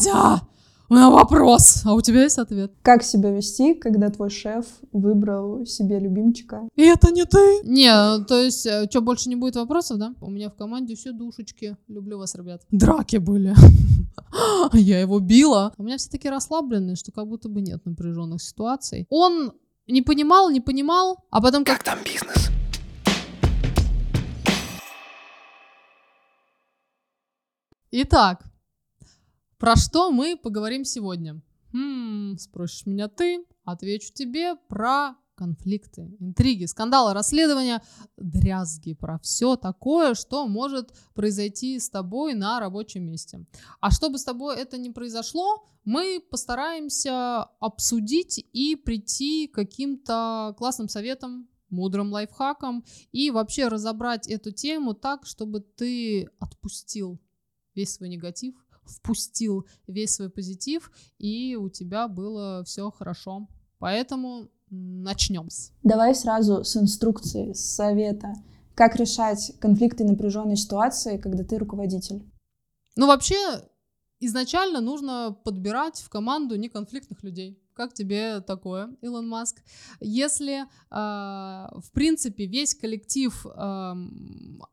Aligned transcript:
Катя, 0.00 0.40
у 0.88 0.94
меня 0.94 1.10
вопрос, 1.10 1.82
а 1.84 1.92
у 1.92 2.00
тебя 2.00 2.22
есть 2.22 2.38
ответ? 2.38 2.72
Как 2.80 3.02
себя 3.02 3.30
вести, 3.30 3.74
когда 3.74 4.08
твой 4.08 4.30
шеф 4.30 4.64
выбрал 4.92 5.66
себе 5.66 5.98
любимчика? 5.98 6.66
И 6.74 6.82
это 6.82 7.12
не 7.12 7.26
ты? 7.26 7.60
Не, 7.64 8.24
то 8.24 8.40
есть, 8.40 8.64
э, 8.64 8.86
что, 8.88 9.02
больше 9.02 9.28
не 9.28 9.36
будет 9.36 9.56
вопросов, 9.56 9.98
да? 9.98 10.14
У 10.22 10.30
меня 10.30 10.48
в 10.48 10.54
команде 10.54 10.94
все 10.94 11.12
душечки. 11.12 11.76
Люблю 11.86 12.16
вас, 12.16 12.34
ребят. 12.34 12.62
Драки 12.70 13.18
были. 13.18 13.54
Я 14.72 15.00
его 15.00 15.18
била. 15.18 15.74
У 15.76 15.82
меня 15.82 15.98
все 15.98 16.08
таки 16.08 16.30
расслабленные, 16.30 16.96
что 16.96 17.12
как 17.12 17.26
будто 17.28 17.50
бы 17.50 17.60
нет 17.60 17.84
напряженных 17.84 18.40
ситуаций. 18.40 19.06
Он 19.10 19.52
не 19.86 20.00
понимал, 20.00 20.48
не 20.48 20.62
понимал, 20.62 21.26
а 21.30 21.42
потом 21.42 21.62
как... 21.66 21.76
Как 21.76 21.84
там 21.84 21.98
бизнес? 22.02 22.48
Итак, 27.92 28.49
про 29.60 29.76
что 29.76 30.10
мы 30.10 30.38
поговорим 30.38 30.84
сегодня? 30.86 31.40
Хм, 31.74 32.36
спросишь 32.38 32.86
меня 32.86 33.08
ты, 33.08 33.44
отвечу 33.64 34.10
тебе 34.12 34.56
про 34.56 35.14
конфликты, 35.34 36.16
интриги, 36.18 36.64
скандалы, 36.64 37.12
расследования, 37.12 37.82
дрязги, 38.16 38.94
про 38.94 39.18
все 39.18 39.56
такое, 39.56 40.14
что 40.14 40.46
может 40.48 40.94
произойти 41.14 41.78
с 41.78 41.90
тобой 41.90 42.34
на 42.34 42.58
рабочем 42.58 43.04
месте. 43.04 43.44
А 43.80 43.90
чтобы 43.90 44.18
с 44.18 44.24
тобой 44.24 44.56
это 44.56 44.78
не 44.78 44.90
произошло, 44.90 45.66
мы 45.84 46.22
постараемся 46.30 47.42
обсудить 47.60 48.44
и 48.52 48.76
прийти 48.76 49.46
к 49.46 49.54
каким-то 49.54 50.54
классным 50.56 50.88
советам, 50.88 51.48
мудрым 51.68 52.12
лайфхаком 52.12 52.84
и 53.12 53.30
вообще 53.30 53.68
разобрать 53.68 54.26
эту 54.26 54.52
тему 54.52 54.94
так, 54.94 55.26
чтобы 55.26 55.60
ты 55.60 56.30
отпустил 56.38 57.20
весь 57.74 57.94
свой 57.94 58.08
негатив, 58.08 58.54
впустил 58.90 59.66
весь 59.86 60.14
свой 60.14 60.30
позитив, 60.30 60.90
и 61.18 61.56
у 61.56 61.68
тебя 61.68 62.08
было 62.08 62.62
все 62.64 62.90
хорошо. 62.90 63.48
Поэтому 63.78 64.48
начнем. 64.70 65.48
Давай 65.82 66.14
сразу 66.14 66.64
с 66.64 66.76
инструкции, 66.76 67.52
с 67.52 67.74
совета. 67.74 68.34
Как 68.74 68.96
решать 68.96 69.52
конфликты 69.58 70.04
и 70.04 70.06
напряженные 70.06 70.56
ситуации, 70.56 71.18
когда 71.18 71.44
ты 71.44 71.58
руководитель? 71.58 72.22
Ну, 72.96 73.06
вообще, 73.06 73.36
изначально 74.20 74.80
нужно 74.80 75.36
подбирать 75.44 75.98
в 76.00 76.08
команду 76.08 76.56
неконфликтных 76.56 77.22
людей. 77.22 77.58
Как 77.74 77.94
тебе 77.94 78.40
такое, 78.40 78.94
Илон 79.00 79.28
Маск? 79.28 79.62
Если, 80.00 80.62
э, 80.62 80.64
в 80.90 81.92
принципе, 81.92 82.46
весь 82.46 82.74
коллектив 82.74 83.46
э, 83.46 83.94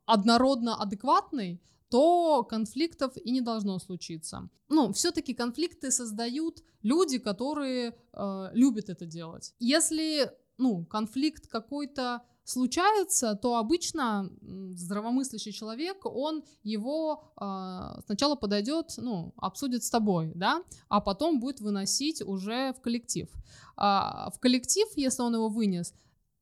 однородно 0.06 0.76
адекватный, 0.76 1.62
то 1.90 2.44
конфликтов 2.44 3.14
и 3.18 3.32
не 3.32 3.42
должно 3.42 3.80
случиться. 3.80 4.50
Ну, 4.70 4.92
все-таки 4.94 5.34
конфликты 5.34 5.92
создают 5.92 6.64
люди, 6.82 7.20
которые 7.20 7.96
э, 8.14 8.50
любят 8.54 8.90
это 8.90 9.06
делать. 9.06 9.54
Если, 9.60 10.32
ну, 10.58 10.86
конфликт 10.86 11.48
какой-то 11.48 12.22
случается, 12.44 13.36
то 13.36 13.58
обычно 13.58 14.30
здравомыслящий 14.42 15.52
человек, 15.52 16.06
он 16.06 16.44
его 16.64 17.32
э, 17.40 18.02
сначала 18.06 18.36
подойдет, 18.36 18.94
ну, 18.98 19.34
обсудит 19.38 19.84
с 19.84 19.90
тобой, 19.90 20.32
да, 20.34 20.64
а 20.88 21.02
потом 21.02 21.40
будет 21.40 21.60
выносить 21.60 22.22
уже 22.22 22.74
в 22.74 22.82
коллектив. 22.82 23.30
А 23.76 24.30
в 24.32 24.40
коллектив, 24.40 24.88
если 24.96 25.24
он 25.24 25.36
его 25.36 25.50
вынес, 25.50 25.94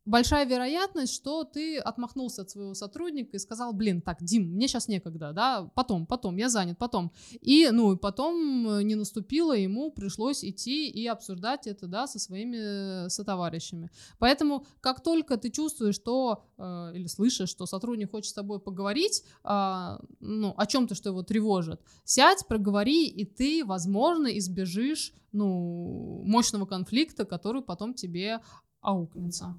большая 0.05 0.45
вероятность, 0.45 1.13
что 1.13 1.43
ты 1.43 1.77
отмахнулся 1.77 2.43
от 2.43 2.49
своего 2.49 2.73
сотрудника 2.73 3.35
и 3.35 3.39
сказал, 3.39 3.73
блин, 3.73 4.01
так, 4.01 4.23
Дим, 4.23 4.53
мне 4.53 4.67
сейчас 4.67 4.87
некогда, 4.87 5.33
да, 5.33 5.69
потом, 5.75 6.05
потом, 6.05 6.37
я 6.37 6.49
занят, 6.49 6.77
потом. 6.77 7.11
И, 7.41 7.69
ну, 7.71 7.93
и 7.93 7.97
потом 7.97 8.67
э, 8.69 8.83
не 8.83 8.95
наступило, 8.95 9.53
ему 9.53 9.91
пришлось 9.91 10.43
идти 10.43 10.87
и 10.87 11.07
обсуждать 11.07 11.67
это, 11.67 11.87
да, 11.87 12.07
со 12.07 12.19
своими 12.19 13.09
сотоварищами. 13.09 13.89
Поэтому, 14.19 14.65
как 14.81 15.01
только 15.01 15.37
ты 15.37 15.49
чувствуешь, 15.49 15.95
что, 15.95 16.45
э, 16.57 16.91
или 16.95 17.07
слышишь, 17.07 17.49
что 17.49 17.65
сотрудник 17.65 18.11
хочет 18.11 18.29
с 18.29 18.33
тобой 18.33 18.59
поговорить, 18.59 19.23
э, 19.43 19.97
ну, 20.19 20.53
о 20.55 20.65
чем-то, 20.65 20.93
что 20.93 21.09
его 21.09 21.23
тревожит, 21.23 21.81
сядь, 22.03 22.47
проговори, 22.47 23.07
и 23.07 23.25
ты, 23.25 23.65
возможно, 23.65 24.27
избежишь, 24.37 25.13
ну, 25.31 26.21
мощного 26.25 26.65
конфликта, 26.65 27.25
который 27.25 27.61
потом 27.61 27.93
тебе 27.93 28.39
аукнется. 28.81 29.57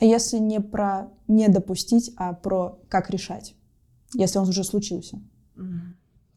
Если 0.00 0.38
не 0.38 0.60
про 0.60 1.10
не 1.26 1.48
допустить, 1.48 2.12
а 2.16 2.32
про 2.32 2.80
как 2.88 3.10
решать, 3.10 3.54
если 4.14 4.38
он 4.38 4.48
уже 4.48 4.64
случился. 4.64 5.20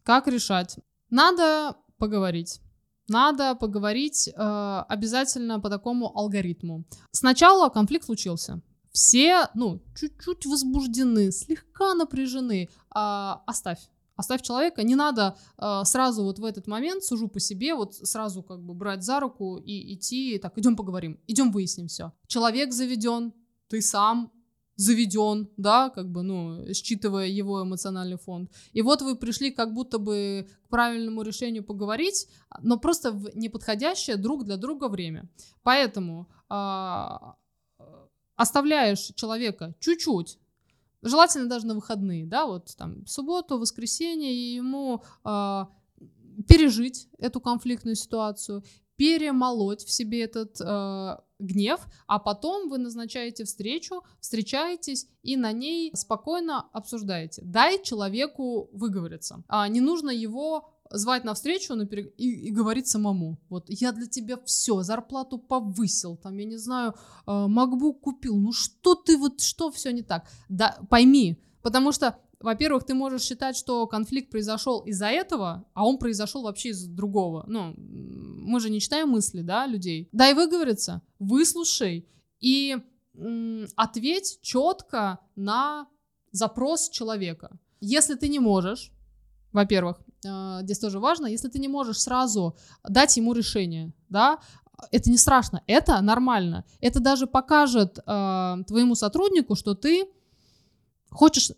Как 0.02 0.26
решать? 0.26 0.78
Надо 1.10 1.76
поговорить. 1.98 2.60
Надо 3.08 3.54
поговорить 3.54 4.28
э, 4.28 4.84
обязательно 4.88 5.60
по 5.60 5.68
такому 5.68 6.16
алгоритму. 6.16 6.84
Сначала 7.10 7.68
конфликт 7.68 8.06
случился. 8.06 8.62
Все, 8.90 9.48
ну, 9.54 9.82
чуть-чуть 9.94 10.46
возбуждены, 10.46 11.30
слегка 11.30 11.94
напряжены. 11.94 12.70
Э, 12.94 13.34
оставь. 13.46 13.80
Оставь 14.14 14.42
человека, 14.42 14.82
не 14.82 14.94
надо 14.94 15.36
э, 15.58 15.82
сразу 15.84 16.22
вот 16.22 16.38
в 16.38 16.44
этот 16.44 16.66
момент, 16.66 17.02
сужу 17.02 17.28
по 17.28 17.40
себе, 17.40 17.74
вот 17.74 17.94
сразу 17.94 18.42
как 18.42 18.62
бы 18.62 18.74
брать 18.74 19.02
за 19.02 19.20
руку 19.20 19.56
и 19.56 19.94
идти, 19.94 20.38
так, 20.38 20.56
идем 20.58 20.76
поговорим, 20.76 21.18
идем 21.26 21.50
выясним 21.50 21.88
все. 21.88 22.12
Человек 22.26 22.72
заведен, 22.72 23.32
ты 23.72 23.80
сам 23.80 24.30
заведен, 24.76 25.48
да, 25.56 25.88
как 25.88 26.10
бы, 26.10 26.22
ну, 26.22 26.74
считывая 26.74 27.26
его 27.26 27.62
эмоциональный 27.62 28.18
фонд. 28.18 28.50
И 28.74 28.82
вот 28.82 29.02
вы 29.02 29.16
пришли 29.16 29.50
как 29.50 29.72
будто 29.72 29.98
бы 29.98 30.46
к 30.64 30.68
правильному 30.68 31.22
решению 31.22 31.64
поговорить, 31.64 32.28
но 32.60 32.78
просто 32.78 33.12
в 33.12 33.30
неподходящее 33.34 34.16
друг 34.16 34.44
для 34.44 34.56
друга 34.56 34.88
время. 34.88 35.28
Поэтому 35.62 36.28
а, 36.48 37.36
оставляешь 38.36 39.12
человека 39.14 39.74
чуть-чуть, 39.80 40.38
желательно 41.02 41.48
даже 41.48 41.66
на 41.66 41.74
выходные, 41.74 42.26
да, 42.26 42.44
вот 42.44 42.76
там 42.76 43.06
субботу, 43.06 43.58
воскресенье, 43.58 44.34
и 44.34 44.54
ему 44.56 45.02
а, 45.24 45.68
пережить 46.46 47.08
эту 47.18 47.40
конфликтную 47.40 47.96
ситуацию, 47.96 48.62
перемолоть 49.02 49.84
в 49.84 49.90
себе 49.90 50.22
этот 50.22 50.60
э, 50.60 51.16
гнев, 51.40 51.80
а 52.06 52.20
потом 52.20 52.68
вы 52.68 52.78
назначаете 52.78 53.42
встречу, 53.42 54.04
встречаетесь 54.20 55.08
и 55.24 55.36
на 55.36 55.50
ней 55.50 55.90
спокойно 55.92 56.68
обсуждаете. 56.72 57.42
Дай 57.44 57.82
человеку 57.82 58.70
выговориться. 58.72 59.42
А 59.48 59.66
не 59.66 59.80
нужно 59.80 60.10
его 60.10 60.68
звать 60.88 61.24
на 61.24 61.34
встречу 61.34 61.74
и, 61.74 62.48
и 62.48 62.50
говорить 62.52 62.86
самому. 62.86 63.38
Вот 63.48 63.64
я 63.66 63.90
для 63.90 64.06
тебя 64.06 64.38
все, 64.44 64.82
зарплату 64.82 65.36
повысил, 65.36 66.16
там, 66.16 66.38
я 66.38 66.44
не 66.44 66.58
знаю, 66.58 66.94
э, 67.26 67.30
MacBook 67.30 67.94
купил. 67.94 68.36
Ну 68.36 68.52
что 68.52 68.94
ты 68.94 69.18
вот, 69.18 69.40
что 69.40 69.72
все 69.72 69.90
не 69.92 70.02
так? 70.02 70.30
Да, 70.48 70.78
пойми, 70.88 71.42
потому 71.62 71.90
что 71.90 72.20
во-первых, 72.42 72.84
ты 72.84 72.94
можешь 72.94 73.22
считать, 73.22 73.56
что 73.56 73.86
конфликт 73.86 74.30
произошел 74.30 74.80
из-за 74.80 75.06
этого, 75.06 75.64
а 75.74 75.86
он 75.86 75.98
произошел 75.98 76.42
вообще 76.42 76.70
из 76.70 76.86
другого. 76.86 77.44
Ну, 77.46 77.74
мы 77.76 78.60
же 78.60 78.70
не 78.70 78.80
читаем 78.80 79.10
мысли, 79.10 79.42
да, 79.42 79.66
людей. 79.66 80.08
Дай 80.12 80.34
выговориться, 80.34 81.02
выслушай 81.18 82.06
и 82.40 82.76
м, 83.14 83.66
ответь 83.76 84.40
четко 84.42 85.18
на 85.36 85.86
запрос 86.32 86.88
человека. 86.90 87.58
Если 87.80 88.14
ты 88.14 88.28
не 88.28 88.40
можешь, 88.40 88.92
во-первых, 89.52 90.00
э, 90.24 90.60
здесь 90.62 90.78
тоже 90.78 90.98
важно, 90.98 91.26
если 91.26 91.48
ты 91.48 91.58
не 91.58 91.68
можешь 91.68 92.00
сразу 92.00 92.56
дать 92.88 93.16
ему 93.16 93.32
решение, 93.32 93.92
да, 94.08 94.38
это 94.90 95.10
не 95.10 95.18
страшно, 95.18 95.62
это 95.66 96.00
нормально. 96.00 96.64
Это 96.80 97.00
даже 97.00 97.26
покажет 97.26 97.98
э, 97.98 98.56
твоему 98.66 98.94
сотруднику, 98.94 99.54
что 99.54 99.74
ты 99.74 100.08
хочешь 101.10 101.52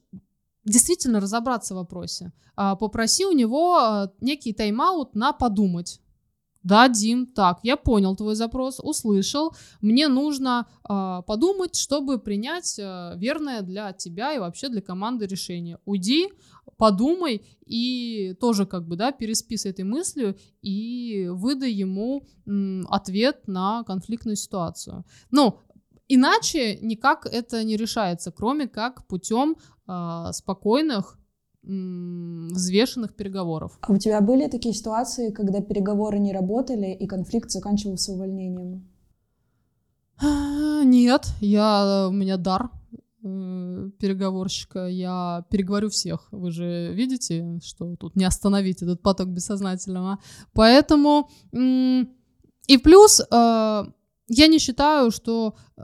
действительно 0.64 1.20
разобраться 1.20 1.74
в 1.74 1.78
вопросе. 1.78 2.32
А, 2.56 2.76
попроси 2.76 3.26
у 3.26 3.32
него 3.32 3.76
а, 3.76 4.12
некий 4.20 4.52
тайм-аут 4.52 5.14
на 5.14 5.32
подумать. 5.32 6.00
Да, 6.64 6.88
Дим, 6.88 7.26
так, 7.26 7.58
я 7.62 7.76
понял 7.76 8.16
твой 8.16 8.34
запрос, 8.34 8.80
услышал. 8.82 9.54
Мне 9.82 10.08
нужно 10.08 10.66
э, 10.88 11.22
подумать, 11.26 11.76
чтобы 11.76 12.18
принять 12.18 12.78
э, 12.78 13.12
верное 13.16 13.60
для 13.60 13.92
тебя 13.92 14.32
и 14.32 14.38
вообще 14.38 14.70
для 14.70 14.80
команды 14.80 15.26
решение. 15.26 15.78
Уйди, 15.84 16.30
подумай 16.78 17.44
и 17.66 18.34
тоже 18.40 18.64
как 18.64 18.88
бы, 18.88 18.96
да, 18.96 19.12
переспи 19.12 19.58
с 19.58 19.66
этой 19.66 19.84
мыслью 19.84 20.38
и 20.62 21.28
выдай 21.30 21.70
ему 21.70 22.26
м, 22.46 22.86
ответ 22.88 23.46
на 23.46 23.84
конфликтную 23.84 24.36
ситуацию. 24.36 25.04
Ну, 25.30 25.58
иначе 26.08 26.78
никак 26.80 27.26
это 27.26 27.64
не 27.64 27.76
решается, 27.76 28.30
кроме 28.32 28.68
как 28.68 29.06
путем 29.06 29.56
э, 29.88 30.32
спокойных, 30.32 31.18
взвешенных 31.66 33.14
переговоров. 33.16 33.78
А 33.80 33.92
у 33.92 33.96
тебя 33.96 34.20
были 34.20 34.48
такие 34.48 34.74
ситуации, 34.74 35.30
когда 35.30 35.62
переговоры 35.62 36.18
не 36.18 36.32
работали 36.32 36.92
и 36.92 37.06
конфликт 37.06 37.50
заканчивался 37.50 38.12
увольнением? 38.12 38.86
А, 40.20 40.84
нет, 40.84 41.26
я, 41.40 42.08
у 42.08 42.12
меня 42.12 42.36
дар 42.36 42.70
э, 43.22 43.90
переговорщика, 43.98 44.86
я 44.86 45.44
переговорю 45.48 45.88
всех. 45.88 46.28
Вы 46.30 46.50
же 46.50 46.92
видите, 46.92 47.58
что 47.62 47.96
тут 47.96 48.14
не 48.14 48.24
остановить 48.24 48.82
этот 48.82 49.00
поток 49.00 49.28
бессознательного. 49.28 50.18
Поэтому 50.52 51.30
и 51.52 52.78
плюс 52.78 53.20
э, 53.20 53.84
я 54.28 54.46
не 54.46 54.58
считаю, 54.58 55.10
что 55.10 55.54
э, 55.76 55.82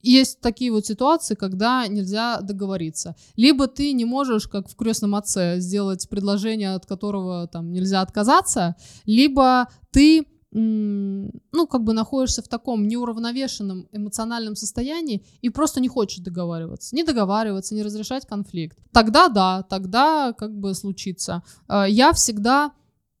есть 0.00 0.40
такие 0.40 0.70
вот 0.70 0.86
ситуации, 0.86 1.34
когда 1.34 1.86
нельзя 1.86 2.40
договориться. 2.40 3.16
Либо 3.36 3.66
ты 3.66 3.92
не 3.92 4.04
можешь, 4.04 4.46
как 4.46 4.68
в 4.68 4.76
крестном 4.76 5.14
отце, 5.14 5.60
сделать 5.60 6.08
предложение, 6.08 6.74
от 6.74 6.86
которого 6.86 7.48
там 7.48 7.72
нельзя 7.72 8.00
отказаться, 8.00 8.76
либо 9.04 9.68
ты 9.90 10.26
ну, 10.50 11.66
как 11.70 11.84
бы 11.84 11.92
находишься 11.92 12.42
в 12.42 12.48
таком 12.48 12.88
неуравновешенном 12.88 13.86
эмоциональном 13.92 14.56
состоянии 14.56 15.22
и 15.42 15.50
просто 15.50 15.80
не 15.80 15.88
хочешь 15.88 16.24
договариваться. 16.24 16.96
Не 16.96 17.04
договариваться, 17.04 17.74
не 17.74 17.82
разрешать 17.82 18.26
конфликт. 18.26 18.78
Тогда 18.92 19.28
да, 19.28 19.62
тогда 19.62 20.32
как 20.32 20.58
бы 20.58 20.74
случится. 20.74 21.42
А, 21.66 21.86
я 21.86 22.14
всегда 22.14 22.72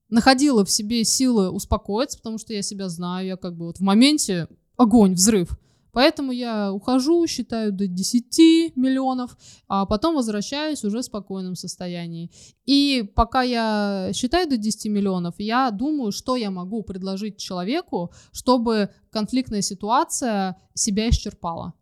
находила 0.08 0.64
в 0.64 0.70
себе 0.70 1.04
силы 1.04 1.50
успокоиться, 1.50 2.16
потому 2.16 2.38
что 2.38 2.54
я 2.54 2.62
себя 2.62 2.88
знаю, 2.88 3.26
я 3.26 3.36
как 3.36 3.58
бы 3.58 3.66
вот 3.66 3.76
в 3.76 3.82
моменте 3.82 4.48
огонь, 4.78 5.12
взрыв. 5.12 5.58
Поэтому 5.92 6.32
я 6.32 6.72
ухожу, 6.72 7.26
считаю 7.26 7.72
до 7.72 7.86
10 7.86 8.76
миллионов, 8.76 9.36
а 9.68 9.84
потом 9.84 10.14
возвращаюсь 10.14 10.84
уже 10.84 10.98
в 11.00 11.04
спокойном 11.04 11.56
состоянии. 11.56 12.30
И 12.66 13.10
пока 13.16 13.42
я 13.42 14.10
считаю 14.14 14.48
до 14.48 14.56
10 14.56 14.90
миллионов, 14.92 15.34
я 15.38 15.70
думаю, 15.70 16.12
что 16.12 16.36
я 16.36 16.50
могу 16.50 16.82
предложить 16.82 17.38
человеку, 17.38 18.12
чтобы 18.32 18.90
конфликтная 19.10 19.62
ситуация 19.62 20.56
себя 20.74 21.08
исчерпала. 21.08 21.74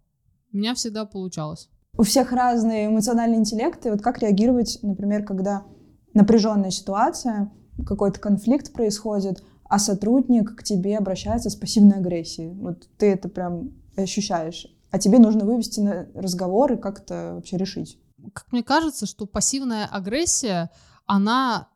У 0.52 0.56
меня 0.56 0.74
всегда 0.74 1.04
получалось. 1.04 1.68
У 1.98 2.02
всех 2.02 2.32
разные 2.32 2.86
эмоциональные 2.86 3.40
интеллекты. 3.40 3.90
Вот 3.90 4.00
как 4.00 4.20
реагировать, 4.20 4.78
например, 4.82 5.24
когда 5.24 5.64
напряженная 6.14 6.70
ситуация, 6.70 7.52
какой-то 7.86 8.20
конфликт 8.20 8.72
происходит, 8.72 9.42
а 9.68 9.78
сотрудник 9.78 10.56
к 10.56 10.62
тебе 10.62 10.96
обращается 10.98 11.50
с 11.50 11.56
пассивной 11.56 11.98
агрессией. 11.98 12.52
Вот 12.54 12.88
ты 12.98 13.06
это 13.12 13.28
прям 13.28 13.72
ощущаешь, 13.96 14.66
а 14.90 14.98
тебе 14.98 15.18
нужно 15.18 15.44
вывести 15.44 15.80
на 15.80 16.06
разговор 16.14 16.72
и 16.72 16.76
как-то 16.76 17.34
вообще 17.34 17.56
решить. 17.56 17.98
Как 18.32 18.50
мне 18.52 18.62
кажется, 18.62 19.06
что 19.06 19.26
пассивная 19.26 19.86
агрессия, 19.86 20.70
она 21.06 21.68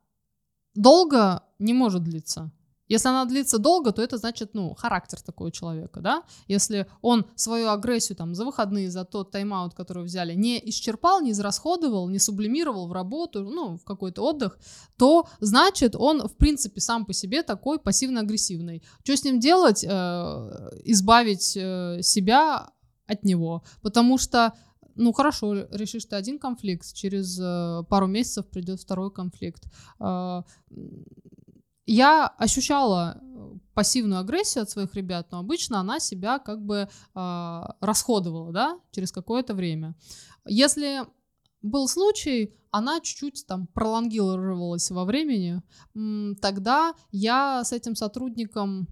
долго 0.75 1.43
не 1.59 1.75
может 1.75 2.03
длиться. 2.03 2.51
Если 2.91 3.09
она 3.09 3.25
длится 3.25 3.59
долго, 3.59 3.93
то 3.93 4.03
это 4.03 4.19
значит, 4.19 4.51
ну, 4.53 4.75
характер 4.75 5.23
такого 5.23 5.53
человека, 5.53 6.01
да? 6.01 6.25
Если 6.49 6.87
он 7.03 7.25
свою 7.37 7.69
агрессию 7.69 8.17
там 8.17 8.35
за 8.35 8.45
выходные, 8.45 8.91
за 8.91 9.05
тот 9.05 9.31
тайм-аут, 9.31 9.75
который 9.75 10.03
взяли, 10.03 10.35
не 10.35 10.61
исчерпал, 10.69 11.21
не 11.21 11.31
израсходовал, 11.31 12.09
не 12.09 12.19
сублимировал 12.19 12.89
в 12.89 12.93
работу, 12.93 13.45
ну, 13.45 13.77
в 13.77 13.85
какой-то 13.85 14.23
отдых, 14.23 14.59
то 14.99 15.29
значит, 15.39 15.95
он, 15.95 16.27
в 16.27 16.37
принципе, 16.37 16.81
сам 16.81 17.07
по 17.07 17.13
себе 17.13 17.45
такой 17.45 17.79
пассивно-агрессивный. 17.79 18.83
Что 19.05 19.17
с 19.17 19.25
ним 19.25 19.39
делать? 19.39 19.85
Э, 19.89 20.71
избавить 20.85 21.57
э, 21.57 22.03
себя 22.03 22.71
от 23.07 23.25
него. 23.25 23.63
Потому 23.83 24.19
что 24.19 24.53
ну 24.97 25.13
хорошо, 25.13 25.67
решишь 25.71 26.05
ты 26.05 26.17
один 26.17 26.39
конфликт, 26.39 26.93
через 26.93 27.39
э, 27.41 27.85
пару 27.89 28.07
месяцев 28.07 28.47
придет 28.49 28.81
второй 28.81 29.11
конфликт. 29.11 29.63
Э, 30.01 30.43
я 31.91 32.29
ощущала 32.39 33.21
э, 33.21 33.59
пассивную 33.75 34.21
агрессию 34.21 34.63
от 34.63 34.71
своих 34.71 34.95
ребят, 34.95 35.27
но 35.33 35.41
обычно 35.41 35.81
она 35.81 35.99
себя 35.99 36.39
как 36.39 36.65
бы 36.65 36.89
э, 37.15 37.63
расходовала, 37.81 38.53
да, 38.53 38.79
через 38.93 39.11
какое-то 39.11 39.55
время. 39.55 39.97
Если 40.47 41.01
был 41.63 41.89
случай, 41.89 42.55
она 42.71 43.01
чуть-чуть 43.01 43.45
там 43.47 43.67
пролонгировалась 43.67 44.89
во 44.93 45.05
времени, 45.05 45.63
тогда 46.41 46.95
я 47.11 47.65
с 47.65 47.73
этим 47.73 47.97
сотрудником 47.97 48.87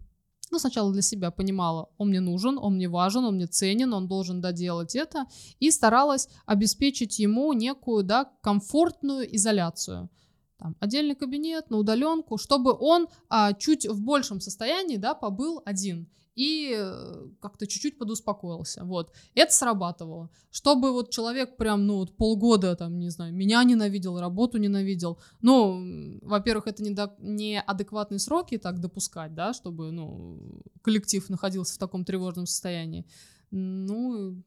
ну, 0.51 0.59
сначала 0.59 0.93
для 0.93 1.03
себя 1.03 1.31
понимала, 1.31 1.91
он 1.99 2.09
мне 2.09 2.21
нужен, 2.21 2.59
он 2.59 2.75
мне 2.75 2.89
важен, 2.89 3.25
он 3.25 3.37
мне 3.37 3.47
ценен, 3.47 3.93
он 3.93 4.09
должен 4.09 4.41
доделать 4.41 4.97
это, 4.97 5.27
и 5.61 5.71
старалась 5.71 6.29
обеспечить 6.47 7.21
ему 7.21 7.53
некую, 7.53 8.03
да, 8.03 8.25
комфортную 8.43 9.37
изоляцию 9.37 10.11
там, 10.58 10.76
отдельный 10.81 11.14
кабинет, 11.14 11.70
на 11.70 11.78
удаленку, 11.78 12.37
чтобы 12.37 12.76
он 12.78 13.08
а, 13.28 13.52
чуть 13.52 13.87
в 13.87 14.00
большем 14.02 14.40
состоянии, 14.40 14.96
да, 14.96 15.14
побыл 15.14 15.62
один 15.64 16.08
и 16.38 16.72
э, 16.72 17.26
как-то 17.40 17.66
чуть-чуть 17.66 17.99
подуспокоился, 17.99 18.84
вот. 18.84 19.12
Это 19.34 19.52
срабатывало. 19.52 20.31
Чтобы 20.52 20.93
вот 20.93 21.10
человек 21.10 21.56
прям, 21.56 21.84
ну, 21.84 21.96
вот 21.96 22.16
полгода, 22.16 22.76
там, 22.76 23.00
не 23.00 23.10
знаю, 23.10 23.34
меня 23.34 23.64
ненавидел, 23.64 24.20
работу 24.20 24.56
ненавидел, 24.58 25.19
ну, 25.40 26.20
во-первых, 26.22 26.69
это 26.69 26.84
неадекватные 27.19 28.20
сроки 28.20 28.56
так 28.56 28.78
допускать, 28.78 29.34
да, 29.34 29.52
чтобы, 29.52 29.90
ну, 29.90 30.62
коллектив 30.82 31.28
находился 31.28 31.75
в 31.75 31.78
таком 31.78 32.05
тревожном 32.05 32.46
состоянии. 32.46 33.05
Ну, 33.50 34.40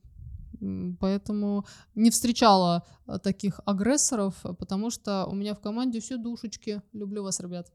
Поэтому 0.99 1.65
не 1.95 2.09
встречала 2.09 2.83
э, 3.07 3.17
таких 3.19 3.59
агрессоров, 3.65 4.35
потому 4.59 4.89
что 4.89 5.25
у 5.25 5.35
меня 5.35 5.55
в 5.55 5.59
команде 5.59 5.99
все 5.99 6.17
душечки. 6.17 6.81
Люблю 6.93 7.23
вас, 7.23 7.39
ребят. 7.39 7.71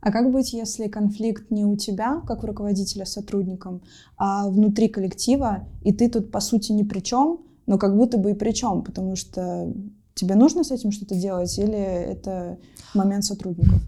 А 0.00 0.12
как 0.12 0.32
быть, 0.32 0.52
если 0.52 0.88
конфликт 0.88 1.50
не 1.50 1.64
у 1.64 1.76
тебя, 1.76 2.20
как 2.26 2.44
у 2.44 2.46
руководителя 2.46 3.04
с 3.04 3.12
сотрудником, 3.12 3.82
а 4.16 4.48
внутри 4.48 4.88
коллектива, 4.88 5.66
и 5.82 5.92
ты 5.92 6.08
тут, 6.08 6.30
по 6.30 6.40
сути, 6.40 6.72
ни 6.72 6.82
при 6.82 7.00
чем, 7.00 7.40
но 7.66 7.78
как 7.78 7.96
будто 7.96 8.18
бы 8.18 8.32
и 8.32 8.34
при 8.34 8.52
чем, 8.52 8.82
потому 8.82 9.16
что 9.16 9.72
тебе 10.14 10.34
нужно 10.34 10.64
с 10.64 10.70
этим 10.70 10.92
что-то 10.92 11.14
делать, 11.14 11.56
или 11.58 11.78
это 11.78 12.58
момент 12.94 13.24
сотрудников? 13.24 13.80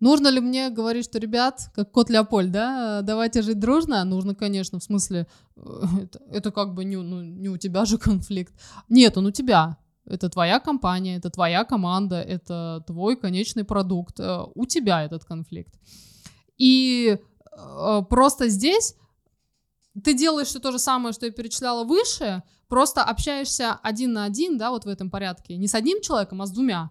Нужно 0.00 0.28
ли 0.28 0.40
мне 0.40 0.70
говорить, 0.70 1.04
что, 1.04 1.18
ребят, 1.18 1.70
как 1.74 1.90
кот 1.90 2.08
Леопольд, 2.10 2.52
да, 2.52 3.02
давайте 3.02 3.42
жить 3.42 3.58
дружно? 3.58 4.04
Нужно, 4.04 4.34
конечно, 4.34 4.78
в 4.78 4.84
смысле, 4.84 5.26
э, 5.56 5.60
это, 6.02 6.20
это 6.30 6.50
как 6.52 6.74
бы 6.74 6.84
не, 6.84 6.96
ну, 6.96 7.22
не 7.22 7.48
у 7.48 7.56
тебя 7.56 7.84
же 7.84 7.98
конфликт. 7.98 8.54
Нет, 8.88 9.16
он 9.16 9.26
у 9.26 9.30
тебя. 9.30 9.76
Это 10.04 10.30
твоя 10.30 10.60
компания, 10.60 11.16
это 11.16 11.30
твоя 11.30 11.64
команда, 11.64 12.22
это 12.22 12.82
твой 12.86 13.16
конечный 13.16 13.64
продукт. 13.64 14.20
Э, 14.20 14.44
у 14.54 14.66
тебя 14.66 15.02
этот 15.02 15.24
конфликт. 15.24 15.74
И 16.56 17.18
э, 17.18 18.02
просто 18.08 18.48
здесь 18.48 18.94
ты 20.04 20.14
делаешь 20.14 20.48
все 20.48 20.60
то 20.60 20.70
же 20.70 20.78
самое, 20.78 21.12
что 21.12 21.26
я 21.26 21.32
перечисляла 21.32 21.82
выше, 21.84 22.44
просто 22.68 23.02
общаешься 23.02 23.74
один 23.82 24.12
на 24.12 24.24
один, 24.24 24.58
да, 24.58 24.70
вот 24.70 24.84
в 24.84 24.88
этом 24.88 25.10
порядке. 25.10 25.56
Не 25.56 25.66
с 25.66 25.74
одним 25.74 26.00
человеком, 26.00 26.40
а 26.40 26.46
с 26.46 26.52
двумя 26.52 26.90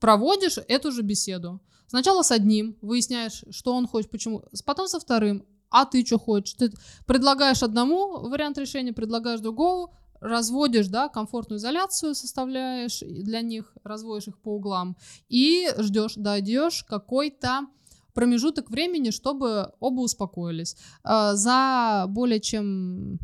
проводишь 0.00 0.58
эту 0.68 0.92
же 0.92 1.02
беседу. 1.02 1.60
Сначала 1.88 2.22
с 2.22 2.30
одним, 2.30 2.76
выясняешь, 2.82 3.44
что 3.50 3.74
он 3.74 3.86
хочет, 3.86 4.10
почему, 4.10 4.44
потом 4.64 4.86
со 4.88 5.00
вторым, 5.00 5.44
а 5.70 5.84
ты 5.84 6.04
что 6.04 6.18
хочешь? 6.18 6.54
Ты 6.54 6.72
предлагаешь 7.06 7.62
одному 7.62 8.28
вариант 8.28 8.58
решения, 8.58 8.92
предлагаешь 8.92 9.40
другого, 9.40 9.90
разводишь, 10.20 10.88
да, 10.88 11.08
комфортную 11.08 11.58
изоляцию 11.58 12.14
составляешь 12.14 13.00
для 13.00 13.40
них, 13.40 13.76
разводишь 13.84 14.28
их 14.28 14.38
по 14.38 14.56
углам 14.56 14.96
и 15.28 15.68
ждешь, 15.78 16.14
дойдешь 16.16 16.84
какой-то 16.84 17.66
промежуток 18.14 18.70
времени, 18.70 19.10
чтобы 19.10 19.72
оба 19.78 20.00
успокоились. 20.00 20.76
А, 21.04 21.34
за 21.34 22.06
более 22.08 22.40
чем 22.40 23.18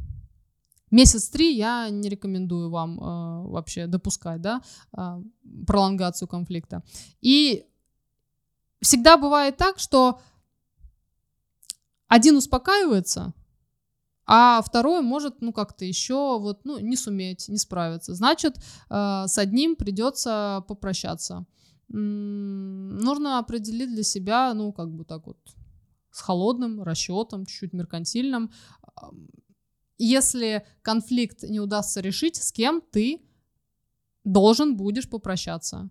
Месяц 0.94 1.28
три 1.28 1.56
я 1.56 1.90
не 1.90 2.08
рекомендую 2.08 2.70
вам 2.70 3.00
э, 3.00 3.48
вообще 3.48 3.88
допускать, 3.88 4.40
да, 4.40 4.62
э, 4.96 5.22
пролонгацию 5.66 6.28
конфликта. 6.28 6.84
И 7.20 7.64
всегда 8.84 9.16
бывает 9.16 9.56
так, 9.56 9.78
что 9.78 10.20
один 12.06 12.36
успокаивается, 12.36 13.32
а 14.26 14.62
второй 14.62 15.02
может, 15.02 15.40
ну, 15.42 15.52
как-то 15.52 15.84
еще 15.84 16.38
вот, 16.38 16.64
ну, 16.64 16.78
не 16.78 16.96
суметь, 16.96 17.48
не 17.48 17.58
справиться. 17.58 18.14
Значит, 18.14 18.56
э, 18.56 19.24
с 19.26 19.38
одним 19.38 19.76
придется 19.76 20.64
попрощаться. 20.68 21.44
Нужно 21.88 23.38
определить 23.38 23.90
для 23.90 24.02
себя, 24.02 24.54
ну, 24.54 24.72
как 24.72 24.90
бы 24.90 25.04
так 25.04 25.26
вот, 25.26 25.38
с 26.10 26.20
холодным 26.20 26.82
расчетом, 26.82 27.44
чуть-чуть 27.44 27.72
меркантильным, 27.72 28.50
если 29.98 30.66
конфликт 30.82 31.42
не 31.42 31.60
удастся 31.60 32.00
решить, 32.00 32.36
с 32.36 32.52
кем 32.52 32.80
ты 32.80 33.22
должен 34.24 34.76
будешь 34.76 35.08
попрощаться, 35.08 35.90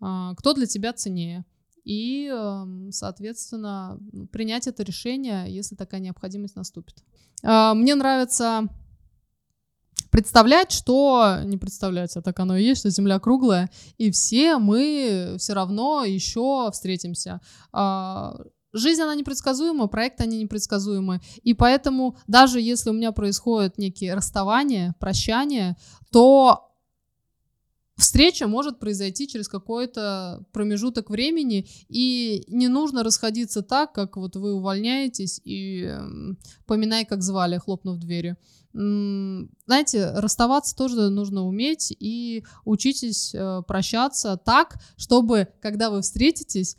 а, 0.00 0.34
кто 0.34 0.54
для 0.54 0.66
тебя 0.66 0.92
ценнее. 0.92 1.44
И, 1.84 2.26
эм, 2.26 2.92
соответственно, 2.92 3.98
принять 4.30 4.66
это 4.66 4.82
решение, 4.82 5.46
если 5.48 5.74
такая 5.74 6.00
необходимость 6.00 6.56
наступит. 6.56 7.02
А, 7.42 7.74
мне 7.74 7.94
нравится 7.94 8.68
представлять, 10.10 10.70
что 10.70 11.38
не 11.44 11.56
представлять, 11.56 12.16
а 12.16 12.22
так 12.22 12.38
оно 12.38 12.56
и 12.56 12.64
есть, 12.64 12.80
что 12.80 12.90
Земля 12.90 13.18
круглая, 13.18 13.70
и 13.96 14.10
все 14.10 14.58
мы 14.58 15.36
все 15.38 15.54
равно 15.54 16.04
еще 16.04 16.70
встретимся. 16.70 17.40
А, 17.72 18.36
жизнь, 18.72 19.00
она 19.00 19.14
непредсказуема, 19.14 19.86
проекты, 19.86 20.24
они 20.24 20.42
непредсказуемы. 20.42 21.20
И 21.42 21.54
поэтому 21.54 22.16
даже 22.26 22.60
если 22.60 22.90
у 22.90 22.92
меня 22.92 23.12
происходят 23.12 23.78
некие 23.78 24.14
расставания, 24.14 24.94
прощания, 25.00 25.76
то 26.10 26.71
встреча 27.96 28.46
может 28.46 28.78
произойти 28.78 29.28
через 29.28 29.48
какой-то 29.48 30.44
промежуток 30.52 31.10
времени, 31.10 31.66
и 31.88 32.44
не 32.48 32.68
нужно 32.68 33.02
расходиться 33.02 33.62
так, 33.62 33.92
как 33.92 34.16
вот 34.16 34.36
вы 34.36 34.54
увольняетесь 34.54 35.40
и 35.44 35.84
э, 35.84 36.00
поминай, 36.66 37.04
как 37.04 37.22
звали, 37.22 37.58
хлопнув 37.58 37.98
дверью. 37.98 38.36
Знаете, 38.74 40.12
расставаться 40.14 40.74
тоже 40.74 41.10
нужно 41.10 41.46
уметь 41.46 41.94
и 41.98 42.42
учитесь 42.64 43.34
э, 43.34 43.62
прощаться 43.66 44.40
так, 44.42 44.78
чтобы, 44.96 45.48
когда 45.60 45.90
вы 45.90 46.00
встретитесь, 46.00 46.78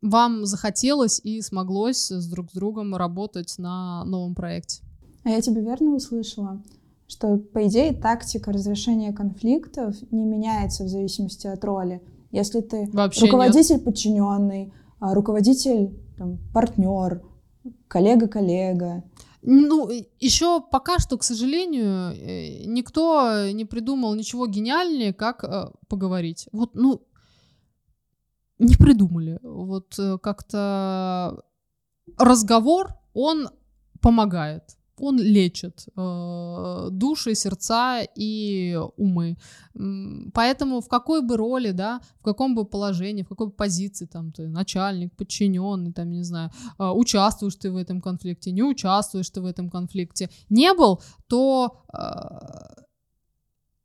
вам 0.00 0.46
захотелось 0.46 1.20
и 1.24 1.40
смоглось 1.40 2.12
с 2.12 2.28
друг 2.28 2.50
с 2.50 2.54
другом 2.54 2.94
работать 2.94 3.56
на 3.58 4.04
новом 4.04 4.36
проекте. 4.36 4.84
А 5.24 5.30
я 5.30 5.40
тебя 5.40 5.60
верно 5.60 5.96
услышала? 5.96 6.62
Что, 7.08 7.38
по 7.38 7.66
идее, 7.66 7.94
тактика 7.94 8.52
разрешения 8.52 9.12
конфликтов 9.12 9.96
не 10.12 10.24
меняется 10.24 10.84
в 10.84 10.88
зависимости 10.88 11.46
от 11.46 11.64
роли. 11.64 12.02
Если 12.30 12.60
ты 12.60 12.88
Вообще 12.92 13.24
руководитель 13.24 13.76
нет. 13.76 13.84
подчиненный, 13.84 14.74
а 15.00 15.14
руководитель 15.14 15.98
там, 16.18 16.38
партнер, 16.52 17.22
коллега-коллега. 17.88 19.04
Ну, 19.40 19.88
еще 20.20 20.60
пока 20.60 20.98
что, 20.98 21.16
к 21.16 21.22
сожалению, 21.22 22.12
э, 22.12 22.64
никто 22.66 23.48
не 23.52 23.64
придумал 23.64 24.14
ничего 24.14 24.46
гениальнее, 24.46 25.14
как 25.14 25.44
э, 25.44 25.70
поговорить. 25.88 26.48
Вот, 26.52 26.74
ну, 26.74 27.02
не 28.58 28.74
придумали. 28.74 29.38
Вот 29.42 29.98
э, 29.98 30.18
как-то 30.18 31.42
разговор, 32.18 32.94
он 33.14 33.48
помогает. 34.02 34.77
Он 35.00 35.18
лечит 35.18 35.86
э, 35.96 36.88
души, 36.90 37.34
сердца 37.34 38.02
и 38.16 38.78
умы. 38.96 39.36
Поэтому 40.34 40.80
в 40.80 40.88
какой 40.88 41.22
бы 41.22 41.36
роли, 41.36 41.72
да, 41.72 42.00
в 42.20 42.24
каком 42.24 42.54
бы 42.54 42.64
положении, 42.64 43.22
в 43.22 43.28
какой 43.28 43.46
бы 43.46 43.52
позиции, 43.52 44.06
там, 44.06 44.32
ты 44.32 44.48
начальник, 44.48 45.16
подчиненный, 45.16 45.92
там, 45.92 46.10
не 46.10 46.22
знаю, 46.22 46.50
э, 46.78 46.84
участвуешь 46.88 47.56
ты 47.56 47.70
в 47.70 47.76
этом 47.76 48.00
конфликте, 48.00 48.52
не 48.52 48.62
участвуешь 48.62 49.30
ты 49.30 49.40
в 49.40 49.46
этом 49.46 49.70
конфликте, 49.70 50.30
не 50.50 50.74
был, 50.74 51.00
то 51.28 51.80
э, 51.92 51.98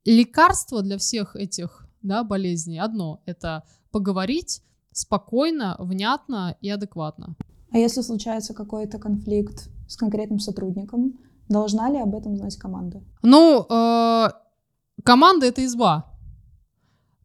лекарство 0.05 0.81
для 0.81 0.97
всех 0.97 1.35
этих, 1.35 1.87
да, 2.01 2.23
болезней 2.23 2.79
одно— 2.79 3.21
это 3.25 3.63
поговорить 3.91 4.61
спокойно, 4.91 5.75
внятно 5.79 6.55
и 6.61 6.69
адекватно. 6.69 7.35
А 7.71 7.77
если 7.77 8.01
случается 8.01 8.53
какой-то 8.53 8.99
конфликт 8.99 9.69
с 9.93 9.97
конкретным 9.97 10.39
сотрудником, 10.39 11.19
должна 11.49 11.89
ли 11.89 11.99
об 11.99 12.15
этом 12.15 12.35
знать 12.35 12.57
команда? 12.57 13.01
Ну, 13.21 13.65
э, 13.69 14.29
команда 15.03 15.45
это 15.45 15.65
изба. 15.65 16.09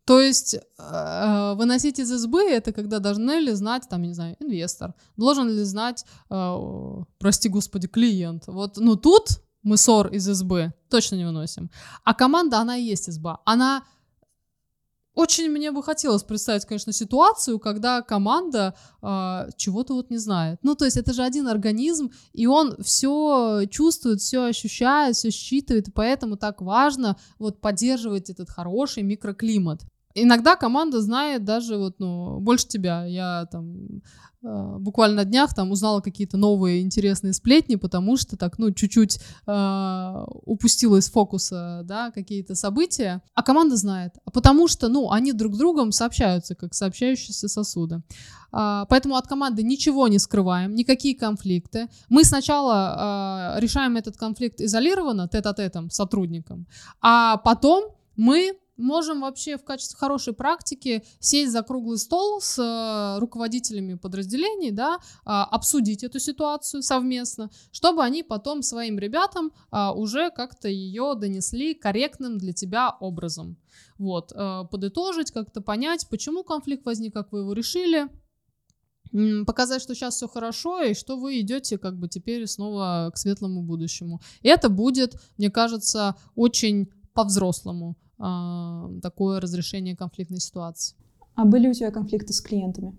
То 0.05 0.21
есть 0.21 0.55
э, 0.55 1.55
выносить 1.57 1.99
из 1.99 2.11
избы 2.11 2.43
это 2.43 2.73
когда 2.73 2.99
должны 2.99 3.41
ли 3.41 3.53
знать, 3.53 3.89
там, 3.91 4.03
не 4.03 4.15
знаю, 4.15 4.37
инвестор, 4.41 4.95
должен 5.17 5.49
ли 5.49 5.65
знать, 5.65 6.05
э, 6.31 7.03
прости 7.19 7.49
господи, 7.49 7.89
клиент. 7.89 8.47
Вот, 8.47 8.79
ну 8.79 8.97
тут 8.97 9.43
мы 9.63 9.77
ссор 9.77 10.09
из 10.09 10.29
избы 10.29 10.73
точно 10.89 11.17
не 11.17 11.27
выносим. 11.27 11.71
А 12.05 12.15
команда, 12.15 12.59
она 12.59 12.77
и 12.77 12.85
есть 12.85 13.11
изба. 13.11 13.41
Она 13.45 13.83
очень 15.15 15.49
мне 15.51 15.73
бы 15.73 15.83
хотелось 15.83 16.23
представить, 16.23 16.65
конечно, 16.65 16.93
ситуацию, 16.93 17.59
когда 17.59 18.03
команда 18.03 18.75
э, 19.03 19.49
чего-то 19.57 19.95
вот 19.95 20.11
не 20.11 20.19
знает. 20.19 20.61
Ну, 20.63 20.75
то 20.75 20.85
есть 20.85 20.97
это 20.97 21.13
же 21.13 21.23
один 21.23 21.49
организм, 21.49 22.11
и 22.33 22.47
он 22.47 22.77
все 22.83 23.63
чувствует, 23.71 24.21
все 24.21 24.45
ощущает, 24.45 25.17
все 25.17 25.31
считывает, 25.31 25.89
и 25.89 25.93
поэтому 25.93 26.37
так 26.37 26.63
важно 26.63 27.17
вот 27.39 27.61
поддерживать 27.61 28.31
этот 28.31 28.49
хороший 28.49 29.03
микроклимат. 29.03 29.83
Иногда 30.23 30.57
команда 30.57 31.01
знает 31.01 31.45
даже 31.45 31.77
вот, 31.77 31.97
ну, 31.99 32.41
больше 32.41 32.67
тебя. 32.67 33.05
Я 33.05 33.47
там 33.51 34.03
э, 34.43 34.77
буквально 34.79 35.17
на 35.17 35.25
днях 35.25 35.55
там 35.55 35.71
узнала 35.71 36.01
какие-то 36.01 36.37
новые 36.37 36.83
интересные 36.83 37.33
сплетни, 37.33 37.77
потому 37.77 38.17
что 38.17 38.37
так, 38.37 38.59
ну, 38.59 38.71
чуть-чуть 38.71 39.21
э, 39.47 40.25
упустила 40.45 40.97
из 40.97 41.11
фокуса, 41.11 41.83
да, 41.85 42.11
какие-то 42.11 42.55
события. 42.55 43.23
А 43.35 43.43
команда 43.43 43.77
знает. 43.77 44.15
А 44.25 44.31
потому 44.31 44.69
что, 44.69 44.89
ну, 44.89 45.11
они 45.11 45.33
друг 45.33 45.55
с 45.55 45.59
другом 45.59 45.93
сообщаются, 45.93 46.55
как 46.55 46.75
сообщающиеся 46.75 47.49
сосуды. 47.49 48.03
Поэтому 48.51 49.17
от 49.17 49.27
команды 49.27 49.63
ничего 49.63 50.09
не 50.09 50.19
скрываем, 50.19 50.75
никакие 50.75 51.15
конфликты. 51.15 51.89
Мы 52.09 52.25
сначала 52.25 53.57
uh, 53.57 53.61
решаем 53.61 53.97
этот 53.99 54.17
конфликт 54.17 54.63
изолированно, 54.63 55.29
тет-а-тетом, 55.29 55.91
сотрудником, 55.91 56.67
а 57.03 57.37
потом 57.37 57.93
мы 58.17 58.59
можем 58.79 59.21
вообще 59.21 59.59
в 59.59 59.65
качестве 59.65 59.99
хорошей 59.99 60.33
практики 60.33 61.05
сесть 61.21 61.53
за 61.53 61.63
круглый 61.63 61.99
стол 61.99 62.41
с 62.41 62.59
э, 62.59 63.19
руководителями 63.19 63.95
подразделений, 63.95 64.71
да, 64.71 64.97
э, 64.97 64.99
обсудить 65.25 66.05
эту 66.05 66.19
ситуацию 66.19 66.83
совместно, 66.83 67.51
чтобы 67.73 68.03
они 68.03 68.23
потом 68.23 68.63
своим 68.63 68.99
ребятам 68.99 69.53
э, 69.71 69.89
уже 69.91 70.31
как-то 70.31 70.69
ее 70.69 71.15
донесли 71.17 71.75
корректным 71.75 72.39
для 72.39 72.53
тебя 72.53 72.97
образом. 73.01 73.59
Вот, 73.99 74.33
э, 74.33 74.63
подытожить, 74.71 75.33
как-то 75.33 75.61
понять, 75.61 76.07
почему 76.09 76.45
конфликт 76.45 76.87
возник, 76.87 77.13
как 77.13 77.33
вы 77.33 77.41
его 77.41 77.53
решили, 77.53 78.09
показать, 79.47 79.83
что 79.83 79.95
сейчас 79.95 80.17
все 80.17 80.29
хорошо, 80.29 80.83
и 80.83 80.95
что 80.95 81.17
вы 81.17 81.41
идете 81.41 81.79
как 81.79 81.99
бы 81.99 82.09
теперь 82.09 82.47
снова 82.47 83.11
к 83.13 83.17
светлому 83.17 83.63
будущему. 83.63 84.21
И 84.43 84.49
это 84.49 84.69
будет, 84.69 85.21
мне 85.39 85.51
кажется, 85.51 86.15
очень 86.35 86.91
по-взрослому 87.15 87.97
а, 87.97 88.08
такое 88.19 89.41
разрешение 89.41 89.97
конфликтной 89.97 90.41
ситуации. 90.41 90.97
А 91.35 91.45
были 91.45 91.69
у 91.69 91.73
тебя 91.73 91.91
конфликты 91.93 92.33
с 92.33 92.41
клиентами? 92.41 92.97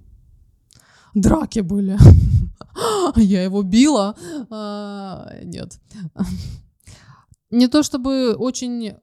Драки 1.13 1.59
были. 1.59 1.97
Я 3.15 3.43
его 3.43 3.63
била. 3.63 4.15
А, 4.49 5.29
нет. 5.43 5.79
Не 7.49 7.67
то 7.67 7.83
чтобы 7.83 8.35
очень... 8.35 8.93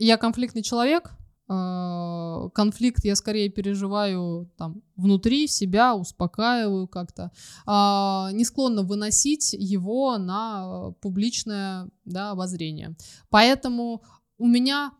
Я 0.00 0.16
конфликтный 0.16 0.62
человек. 0.62 1.12
А, 1.48 2.48
конфликт 2.54 3.04
я 3.04 3.14
скорее 3.14 3.50
переживаю 3.50 4.50
там 4.56 4.82
внутри 4.96 5.46
себя, 5.46 5.94
успокаиваю 5.94 6.88
как-то. 6.88 7.30
Не 7.66 8.44
склонна 8.44 8.82
выносить 8.82 9.52
его 9.52 10.18
на 10.18 10.92
публичное 11.00 11.88
да, 12.04 12.30
обозрение. 12.30 12.96
Поэтому 13.28 14.02
у 14.38 14.46
меня 14.46 14.92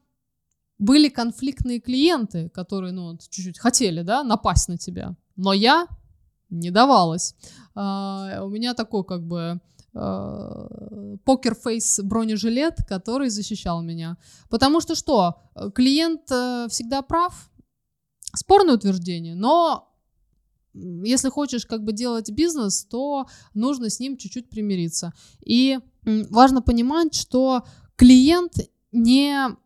были 0.83 1.09
конфликтные 1.09 1.81
клиенты, 1.81 2.49
которые, 2.49 2.93
ну, 2.93 3.17
чуть-чуть 3.17 3.59
хотели, 3.59 4.03
да, 4.03 4.25
напасть 4.25 4.69
на 4.69 4.77
тебя. 4.77 5.15
Но 5.37 5.53
я 5.53 5.87
не 6.51 6.71
давалась. 6.71 7.37
Uh, 7.77 8.45
у 8.45 8.49
меня 8.49 8.75
такой, 8.75 9.05
как 9.05 9.23
бы, 9.23 9.61
покер-фейс 9.93 12.01
uh, 12.01 12.03
бронежилет, 12.03 12.79
который 12.89 13.31
защищал 13.31 13.81
меня. 13.81 14.17
Потому 14.49 14.81
что 14.81 14.97
что? 14.97 15.37
Клиент 15.73 16.29
uh, 16.33 16.69
всегда 16.69 17.03
прав. 17.03 17.49
Спорное 18.35 18.75
утверждение, 18.75 19.37
но 19.37 19.89
если 20.75 21.29
хочешь 21.29 21.65
как 21.65 21.85
бы 21.85 21.93
делать 21.93 22.29
бизнес, 22.33 22.85
то 22.87 23.27
нужно 23.55 23.89
с 23.89 24.01
ним 24.01 24.17
чуть-чуть 24.17 24.51
примириться. 24.51 25.13
И 25.45 25.79
важно 26.05 26.61
понимать, 26.61 27.15
что 27.15 27.63
клиент 27.95 28.55
не 28.91 29.57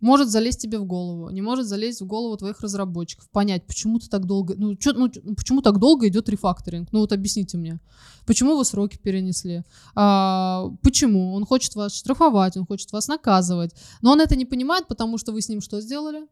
может 0.00 0.28
залезть 0.28 0.60
тебе 0.60 0.78
в 0.78 0.84
голову, 0.84 1.30
не 1.30 1.42
может 1.42 1.66
залезть 1.66 2.00
в 2.00 2.06
голову 2.06 2.36
твоих 2.36 2.60
разработчиков, 2.60 3.28
понять, 3.30 3.66
почему 3.66 3.98
ты 3.98 4.08
так 4.08 4.26
долго, 4.26 4.54
ну, 4.56 4.74
чё, 4.76 4.92
ну, 4.92 5.10
ну 5.22 5.34
почему 5.34 5.62
так 5.62 5.78
долго 5.78 6.08
идет 6.08 6.28
рефакторинг, 6.28 6.92
ну 6.92 7.00
вот 7.00 7.12
объясните 7.12 7.58
мне, 7.58 7.80
почему 8.26 8.56
вы 8.56 8.64
сроки 8.64 8.98
перенесли, 8.98 9.64
а, 9.94 10.70
почему, 10.82 11.34
он 11.34 11.44
хочет 11.44 11.74
вас 11.74 11.94
штрафовать, 11.94 12.56
он 12.56 12.66
хочет 12.66 12.92
вас 12.92 13.08
наказывать, 13.08 13.74
но 14.02 14.12
он 14.12 14.20
это 14.20 14.36
не 14.36 14.44
понимает, 14.44 14.86
потому 14.88 15.18
что 15.18 15.32
вы 15.32 15.42
с 15.42 15.48
ним 15.48 15.60
что 15.60 15.80
сделали? 15.80 16.26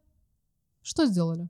Что 0.81 1.05
сделали? 1.05 1.49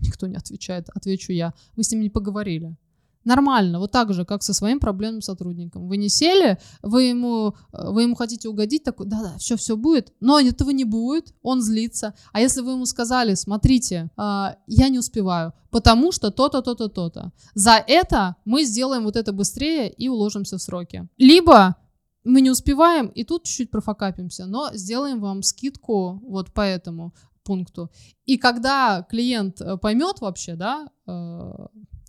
Никто 0.00 0.26
не 0.26 0.36
отвечает, 0.36 0.88
отвечу 0.94 1.32
я, 1.32 1.54
вы 1.76 1.84
с 1.84 1.90
ним 1.92 2.02
не 2.02 2.10
поговорили. 2.10 2.76
Нормально, 3.24 3.78
вот 3.78 3.92
так 3.92 4.12
же, 4.12 4.24
как 4.24 4.42
со 4.42 4.52
своим 4.52 4.80
проблемным 4.80 5.22
сотрудником. 5.22 5.88
Вы 5.88 5.96
не 5.96 6.08
сели, 6.08 6.58
вы 6.82 7.04
ему, 7.04 7.54
э, 7.72 7.90
вы 7.90 8.02
ему 8.02 8.14
хотите 8.14 8.48
угодить, 8.48 8.82
такой, 8.82 9.06
да-да, 9.06 9.36
все, 9.38 9.56
все 9.56 9.76
будет, 9.76 10.12
но 10.20 10.40
этого 10.40 10.70
не 10.70 10.84
будет, 10.84 11.34
он 11.42 11.62
злится. 11.62 12.14
А 12.32 12.40
если 12.40 12.60
вы 12.62 12.72
ему 12.72 12.86
сказали, 12.86 13.34
смотрите, 13.34 14.10
э, 14.16 14.44
я 14.66 14.88
не 14.88 14.98
успеваю, 14.98 15.52
потому 15.70 16.12
что 16.12 16.30
то-то, 16.30 16.62
то-то, 16.62 16.88
то-то. 16.88 17.32
За 17.54 17.82
это 17.86 18.36
мы 18.44 18.64
сделаем 18.64 19.04
вот 19.04 19.16
это 19.16 19.32
быстрее 19.32 19.90
и 19.90 20.08
уложимся 20.08 20.58
в 20.58 20.62
сроки. 20.62 21.08
Либо 21.18 21.76
мы 22.24 22.40
не 22.40 22.50
успеваем 22.50 23.08
и 23.08 23.24
тут 23.24 23.44
чуть-чуть 23.44 23.70
профокапимся, 23.70 24.46
но 24.46 24.70
сделаем 24.74 25.20
вам 25.20 25.42
скидку 25.42 26.20
вот 26.24 26.52
по 26.52 26.60
этому 26.60 27.14
пункту. 27.44 27.90
И 28.24 28.36
когда 28.36 29.02
клиент 29.08 29.60
э, 29.60 29.76
поймет 29.76 30.20
вообще, 30.20 30.54
да, 30.54 30.88
э, 31.06 31.52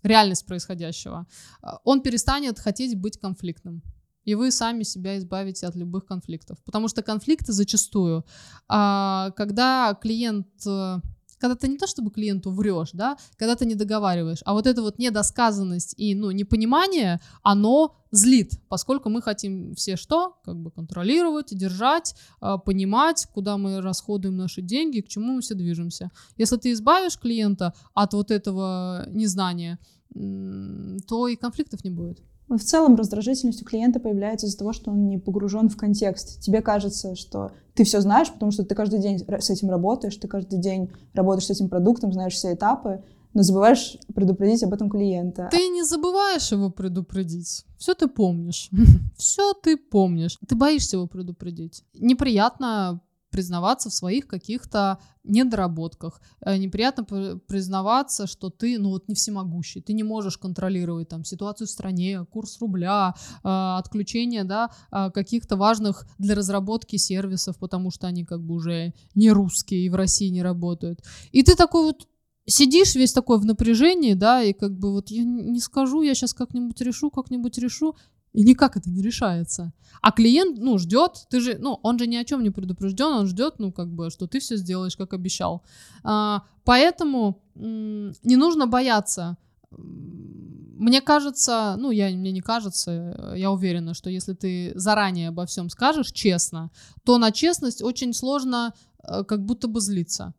реальность 0.03 0.45
происходящего, 0.45 1.25
а, 1.61 1.79
он 1.83 2.01
перестанет 2.01 2.59
хотеть 2.59 2.97
быть 2.99 3.17
конфликтным. 3.17 3.81
И 4.25 4.35
вы 4.35 4.51
сами 4.51 4.83
себя 4.83 5.17
избавите 5.17 5.67
от 5.67 5.75
любых 5.75 6.05
конфликтов. 6.05 6.57
Потому 6.63 6.87
что 6.87 7.01
конфликты 7.01 7.51
зачастую, 7.51 8.25
а, 8.69 9.31
когда 9.31 9.97
клиент 10.01 10.47
э, 10.65 10.99
когда 11.43 11.55
ты 11.57 11.67
не 11.67 11.77
то 11.77 11.87
чтобы 11.87 12.09
клиенту 12.09 12.51
врешь, 12.51 12.91
да, 12.93 13.17
когда 13.35 13.57
ты 13.57 13.65
не 13.65 13.75
договариваешь, 13.75 14.41
а 14.45 14.53
вот 14.53 14.65
эта 14.65 14.81
вот 14.81 14.97
недосказанность 14.97 15.93
и, 15.97 16.15
ну, 16.15 16.31
непонимание, 16.31 17.19
оно 17.41 17.97
злит, 18.11 18.51
поскольку 18.69 19.09
мы 19.09 19.21
хотим 19.21 19.75
все 19.75 19.97
что? 19.97 20.37
Как 20.45 20.55
бы 20.55 20.71
контролировать, 20.71 21.47
держать, 21.51 22.15
а, 22.39 22.57
понимать, 22.57 23.27
куда 23.33 23.57
мы 23.57 23.81
расходуем 23.81 24.37
наши 24.37 24.61
деньги, 24.61 25.01
к 25.01 25.09
чему 25.09 25.33
мы 25.33 25.41
все 25.41 25.53
движемся. 25.53 26.11
Если 26.37 26.55
ты 26.55 26.71
избавишь 26.71 27.19
клиента 27.19 27.73
от 27.93 28.13
вот 28.13 28.31
этого 28.31 29.05
незнания, 29.09 29.79
то 30.13 31.27
и 31.27 31.35
конфликтов 31.35 31.83
не 31.83 31.89
будет. 31.89 32.21
В 32.57 32.63
целом 32.63 32.95
раздражительность 32.95 33.61
у 33.61 33.65
клиента 33.65 33.99
появляется 33.99 34.47
из-за 34.47 34.57
того, 34.57 34.73
что 34.73 34.91
он 34.91 35.07
не 35.07 35.17
погружен 35.17 35.69
в 35.69 35.77
контекст. 35.77 36.39
Тебе 36.41 36.61
кажется, 36.61 37.15
что 37.15 37.51
ты 37.73 37.83
все 37.83 38.01
знаешь, 38.01 38.31
потому 38.31 38.51
что 38.51 38.63
ты 38.63 38.75
каждый 38.75 38.99
день 38.99 39.19
с 39.19 39.49
этим 39.49 39.69
работаешь, 39.69 40.15
ты 40.15 40.27
каждый 40.27 40.59
день 40.59 40.91
работаешь 41.13 41.47
с 41.47 41.49
этим 41.49 41.69
продуктом, 41.69 42.13
знаешь 42.13 42.33
все 42.33 42.53
этапы, 42.53 43.03
но 43.33 43.41
забываешь 43.41 43.97
предупредить 44.13 44.63
об 44.63 44.73
этом 44.73 44.89
клиента. 44.89 45.49
Ты 45.51 45.67
не 45.69 45.83
забываешь 45.83 46.51
его 46.51 46.69
предупредить. 46.69 47.65
Все 47.77 47.95
ты 47.95 48.07
помнишь. 48.07 48.69
Все 49.17 49.53
ты 49.53 49.75
помнишь. 49.75 50.37
Ты 50.47 50.55
боишься 50.55 50.97
его 50.97 51.07
предупредить. 51.07 51.83
Неприятно 51.95 53.01
признаваться 53.33 53.89
в 53.89 53.93
своих 53.93 54.27
каких-то 54.27 54.99
недоработках. 55.23 56.21
Э, 56.45 56.57
неприятно 56.57 57.03
признаваться, 57.47 58.27
что 58.27 58.49
ты, 58.49 58.79
ну 58.79 58.89
вот, 58.89 59.09
не 59.09 59.15
всемогущий. 59.15 59.81
Ты 59.81 59.93
не 59.93 60.03
можешь 60.03 60.37
контролировать 60.37 61.09
там 61.09 61.25
ситуацию 61.25 61.67
в 61.67 61.71
стране, 61.71 62.25
курс 62.31 62.61
рубля, 62.61 63.13
э, 63.43 63.47
отключение, 63.79 64.43
да, 64.43 64.69
э, 64.91 65.09
каких-то 65.11 65.55
важных 65.57 66.07
для 66.19 66.35
разработки 66.35 66.97
сервисов, 66.97 67.57
потому 67.57 67.91
что 67.91 68.07
они 68.07 68.23
как 68.23 68.41
бы 68.41 68.53
уже 68.53 68.93
не 69.15 69.31
русские 69.31 69.85
и 69.85 69.89
в 69.89 69.95
России 69.95 70.29
не 70.29 70.43
работают. 70.43 70.99
И 71.31 71.41
ты 71.43 71.55
такой 71.55 71.83
вот 71.83 72.07
сидишь 72.45 72.95
весь 72.95 73.13
такой 73.13 73.39
в 73.39 73.45
напряжении, 73.45 74.13
да, 74.13 74.43
и 74.43 74.53
как 74.53 74.77
бы 74.77 74.91
вот 74.91 75.09
я 75.09 75.23
не 75.23 75.59
скажу, 75.59 76.01
я 76.01 76.13
сейчас 76.13 76.33
как-нибудь 76.33 76.79
решу, 76.81 77.09
как-нибудь 77.09 77.57
решу, 77.57 77.95
и 78.33 78.43
никак 78.43 78.75
это 78.77 78.89
не 78.89 79.01
решается. 79.01 79.71
А 80.01 80.11
клиент, 80.11 80.57
ну, 80.59 80.77
ждет, 80.77 81.27
ты 81.29 81.39
же, 81.39 81.57
ну, 81.59 81.79
он 81.83 81.99
же 81.99 82.07
ни 82.07 82.15
о 82.15 82.25
чем 82.25 82.43
не 82.43 82.49
предупрежден, 82.49 83.13
он 83.13 83.27
ждет, 83.27 83.59
ну, 83.59 83.71
как 83.71 83.87
бы, 83.87 84.09
что 84.09 84.27
ты 84.27 84.39
все 84.39 84.57
сделаешь, 84.57 84.97
как 84.97 85.13
обещал. 85.13 85.63
А, 86.03 86.43
поэтому 86.63 87.41
не 87.55 88.35
нужно 88.35 88.67
бояться. 88.67 89.37
Мне 89.71 90.99
кажется, 91.01 91.75
ну, 91.77 91.91
я, 91.91 92.09
мне 92.09 92.31
не 92.31 92.41
кажется, 92.41 93.33
я 93.37 93.51
уверена, 93.51 93.93
что 93.93 94.09
если 94.09 94.33
ты 94.33 94.73
заранее 94.75 95.29
обо 95.29 95.45
всем 95.45 95.69
скажешь 95.69 96.11
честно, 96.11 96.71
то 97.05 97.17
на 97.19 97.31
честность 97.31 97.83
очень 97.83 98.13
сложно 98.13 98.73
э, 99.03 99.23
как 99.23 99.45
будто 99.45 99.67
бы 99.67 99.79
злиться 99.79 100.33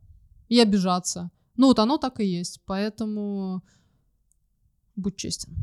и 0.48 0.60
обижаться. 0.60 1.30
Ну, 1.56 1.68
вот 1.68 1.78
оно 1.78 1.96
так 1.96 2.20
и 2.20 2.26
есть, 2.26 2.60
поэтому 2.66 3.62
будь 4.96 5.16
честен. 5.16 5.54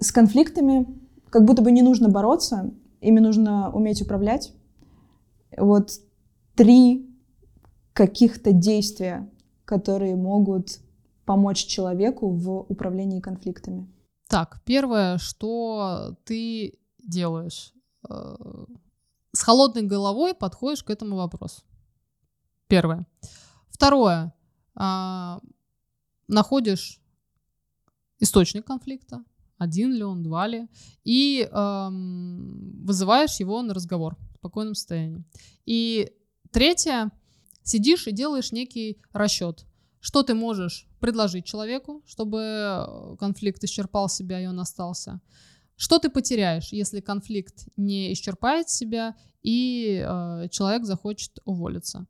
С 0.00 0.10
конфликтами 0.10 1.07
как 1.30 1.44
будто 1.44 1.62
бы 1.62 1.72
не 1.72 1.82
нужно 1.82 2.08
бороться, 2.08 2.70
ими 3.00 3.20
нужно 3.20 3.70
уметь 3.70 4.02
управлять. 4.02 4.52
Вот 5.56 5.92
три 6.54 7.08
каких-то 7.92 8.52
действия, 8.52 9.28
которые 9.64 10.16
могут 10.16 10.80
помочь 11.24 11.66
человеку 11.66 12.30
в 12.30 12.60
управлении 12.68 13.20
конфликтами. 13.20 13.86
Так, 14.28 14.60
первое, 14.64 15.18
что 15.18 16.16
ты 16.24 16.78
делаешь? 16.98 17.72
Э, 18.08 18.36
с 19.32 19.42
холодной 19.42 19.82
головой 19.82 20.34
подходишь 20.34 20.82
к 20.82 20.90
этому 20.90 21.16
вопросу. 21.16 21.62
Первое. 22.66 23.06
Второе. 23.70 24.34
А, 24.74 25.40
находишь 26.28 27.00
источник 28.20 28.66
конфликта, 28.66 29.24
один 29.58 29.92
ли 29.92 30.02
он, 30.02 30.22
два 30.22 30.46
ли, 30.46 30.68
и 31.04 31.48
эм, 31.50 32.84
вызываешь 32.84 33.40
его 33.40 33.60
на 33.62 33.74
разговор 33.74 34.16
в 34.32 34.38
спокойном 34.38 34.74
состоянии. 34.74 35.24
И 35.66 36.10
третье, 36.50 37.10
сидишь 37.62 38.06
и 38.06 38.12
делаешь 38.12 38.52
некий 38.52 38.98
расчет, 39.12 39.66
что 40.00 40.22
ты 40.22 40.34
можешь 40.34 40.88
предложить 41.00 41.44
человеку, 41.44 42.02
чтобы 42.06 43.16
конфликт 43.18 43.62
исчерпал 43.64 44.08
себя 44.08 44.40
и 44.40 44.46
он 44.46 44.58
остался. 44.60 45.20
Что 45.76 45.98
ты 45.98 46.08
потеряешь, 46.08 46.72
если 46.72 47.00
конфликт 47.00 47.68
не 47.76 48.12
исчерпает 48.12 48.68
себя 48.68 49.14
и 49.42 50.02
э, 50.04 50.48
человек 50.50 50.84
захочет 50.84 51.38
уволиться? 51.44 52.06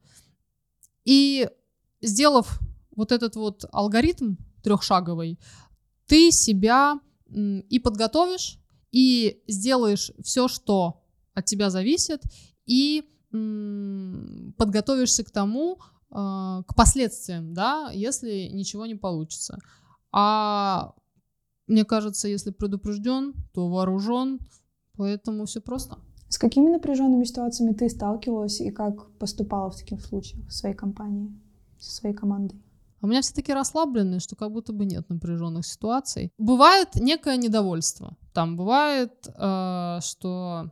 И 1.04 1.48
сделав 2.00 2.60
вот 2.94 3.12
этот 3.12 3.36
вот 3.36 3.64
алгоритм 3.72 4.36
трехшаговый, 4.62 5.38
ты 6.06 6.30
себя 6.30 6.98
и 7.30 7.78
подготовишь, 7.78 8.58
и 8.90 9.42
сделаешь 9.46 10.12
все, 10.22 10.48
что 10.48 11.02
от 11.34 11.44
тебя 11.44 11.70
зависит, 11.70 12.22
и 12.66 13.04
подготовишься 13.30 15.24
к 15.24 15.30
тому, 15.30 15.78
а, 16.10 16.62
к 16.62 16.74
последствиям, 16.74 17.52
да, 17.52 17.90
если 17.92 18.48
ничего 18.48 18.86
не 18.86 18.94
получится. 18.94 19.58
А 20.10 20.94
мне 21.66 21.84
кажется, 21.84 22.28
если 22.28 22.50
предупрежден, 22.50 23.34
то 23.52 23.68
вооружен, 23.68 24.40
поэтому 24.96 25.44
все 25.44 25.60
просто. 25.60 25.98
С 26.30 26.38
какими 26.38 26.70
напряженными 26.70 27.24
ситуациями 27.24 27.74
ты 27.74 27.88
сталкивалась 27.90 28.60
и 28.60 28.70
как 28.70 29.10
поступала 29.18 29.70
в 29.70 29.76
таких 29.76 30.04
случаях 30.04 30.46
в 30.48 30.52
своей 30.52 30.74
компании, 30.74 31.30
со 31.78 31.90
своей 31.90 32.14
командой? 32.14 32.62
А 33.00 33.06
у 33.06 33.08
меня 33.08 33.20
все 33.20 33.34
таки 33.34 33.52
расслабленные, 33.52 34.20
что 34.20 34.36
как 34.36 34.52
будто 34.52 34.72
бы 34.72 34.84
нет 34.84 35.08
напряженных 35.08 35.66
ситуаций. 35.66 36.32
Бывает 36.38 36.94
некое 36.94 37.36
недовольство. 37.36 38.16
Там 38.32 38.56
бывает, 38.56 39.12
э, 39.26 39.98
что, 40.02 40.68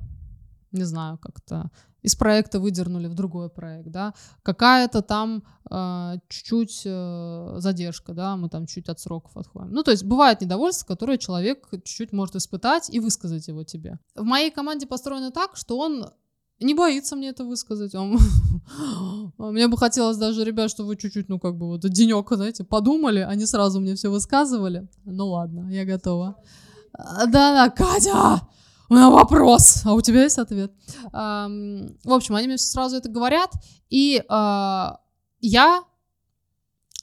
не 0.72 0.84
знаю, 0.84 1.18
как-то 1.18 1.70
из 2.06 2.14
проекта 2.14 2.60
выдернули 2.60 3.08
в 3.08 3.14
другой 3.14 3.48
проект, 3.48 3.90
да, 3.90 4.14
какая-то 4.44 5.02
там 5.02 5.42
э, 5.68 6.14
чуть-чуть 6.28 6.82
э, 6.84 7.54
задержка, 7.58 8.12
да, 8.14 8.36
мы 8.36 8.48
там 8.48 8.66
чуть 8.66 8.88
от 8.88 9.00
сроков 9.00 9.36
отходим. 9.36 9.72
Ну, 9.72 9.82
то 9.82 9.90
есть 9.90 10.04
бывает 10.04 10.40
недовольство, 10.40 10.86
которое 10.86 11.18
человек 11.18 11.68
чуть-чуть 11.70 12.12
может 12.12 12.36
испытать 12.36 12.90
и 12.90 13.00
высказать 13.00 13.48
его 13.48 13.64
тебе. 13.64 13.98
В 14.14 14.22
моей 14.22 14.52
команде 14.52 14.86
построено 14.86 15.32
так, 15.32 15.56
что 15.56 15.78
он 15.78 16.06
не 16.60 16.74
боится 16.74 17.16
мне 17.16 17.28
это 17.28 17.44
высказать. 17.44 17.94
Он... 17.94 18.18
мне 19.38 19.68
бы 19.68 19.76
хотелось 19.76 20.16
даже, 20.16 20.44
ребят, 20.44 20.70
чтобы 20.70 20.88
вы 20.88 20.96
чуть-чуть, 20.96 21.28
ну, 21.28 21.38
как 21.38 21.56
бы 21.56 21.66
вот 21.66 21.80
денек, 21.88 22.28
знаете, 22.30 22.64
подумали, 22.64 23.20
а 23.20 23.34
не 23.34 23.46
сразу 23.46 23.80
мне 23.80 23.94
все 23.94 24.08
высказывали. 24.08 24.88
Ну 25.04 25.28
ладно, 25.28 25.68
я 25.70 25.84
готова. 25.84 26.36
Да-да, 26.96 27.68
Катя, 27.70 28.48
у 28.88 28.94
меня 28.94 29.10
вопрос, 29.10 29.82
а 29.84 29.92
у 29.92 30.00
тебя 30.00 30.22
есть 30.22 30.38
ответ? 30.38 30.72
В 31.12 31.90
общем, 32.06 32.34
они 32.34 32.46
мне 32.46 32.58
сразу 32.58 32.96
это 32.96 33.08
говорят, 33.08 33.50
и 33.90 34.22
а, 34.28 35.00
я 35.40 35.82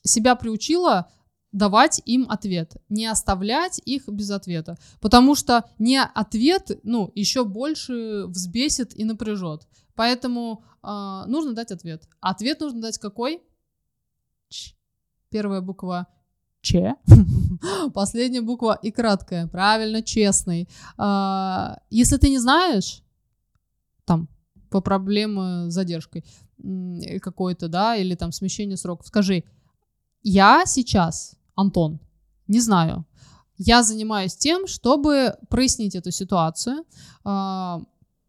себя 0.03 0.35
приучила 0.35 1.09
давать 1.53 2.01
им 2.05 2.29
ответ, 2.29 2.75
не 2.89 3.05
оставлять 3.05 3.79
их 3.85 4.09
без 4.09 4.31
ответа, 4.31 4.77
потому 4.99 5.35
что 5.35 5.63
не 5.79 6.01
ответ, 6.01 6.79
ну, 6.83 7.11
еще 7.15 7.45
больше 7.45 8.25
взбесит 8.27 8.97
и 8.99 9.05
напряжет. 9.05 9.67
Поэтому 9.95 10.65
э, 10.81 11.23
нужно 11.27 11.53
дать 11.53 11.71
ответ. 11.71 12.09
ответ 12.19 12.59
нужно 12.59 12.81
дать 12.81 12.97
какой? 12.97 13.41
Ч. 14.49 14.75
Первая 15.29 15.61
буква 15.61 16.07
Ч. 16.61 16.95
Последняя 17.93 18.41
буква 18.41 18.79
и 18.81 18.91
краткая. 18.91 19.47
Правильно, 19.47 20.01
честный. 20.01 20.67
Э, 20.97 21.75
если 21.91 22.17
ты 22.17 22.29
не 22.29 22.39
знаешь, 22.39 23.03
там, 24.05 24.27
по 24.71 24.81
проблеме 24.81 25.69
с 25.69 25.73
задержкой 25.73 26.25
какой-то, 27.21 27.67
да, 27.67 27.95
или 27.95 28.15
там 28.15 28.31
смещение 28.31 28.77
сроков, 28.77 29.07
скажи, 29.07 29.43
я 30.23 30.63
сейчас 30.65 31.35
Антон, 31.55 31.99
не 32.47 32.59
знаю. 32.59 33.05
Я 33.57 33.83
занимаюсь 33.83 34.35
тем, 34.35 34.67
чтобы 34.67 35.35
прояснить 35.49 35.95
эту 35.95 36.11
ситуацию. 36.11 36.85
А, 37.23 37.81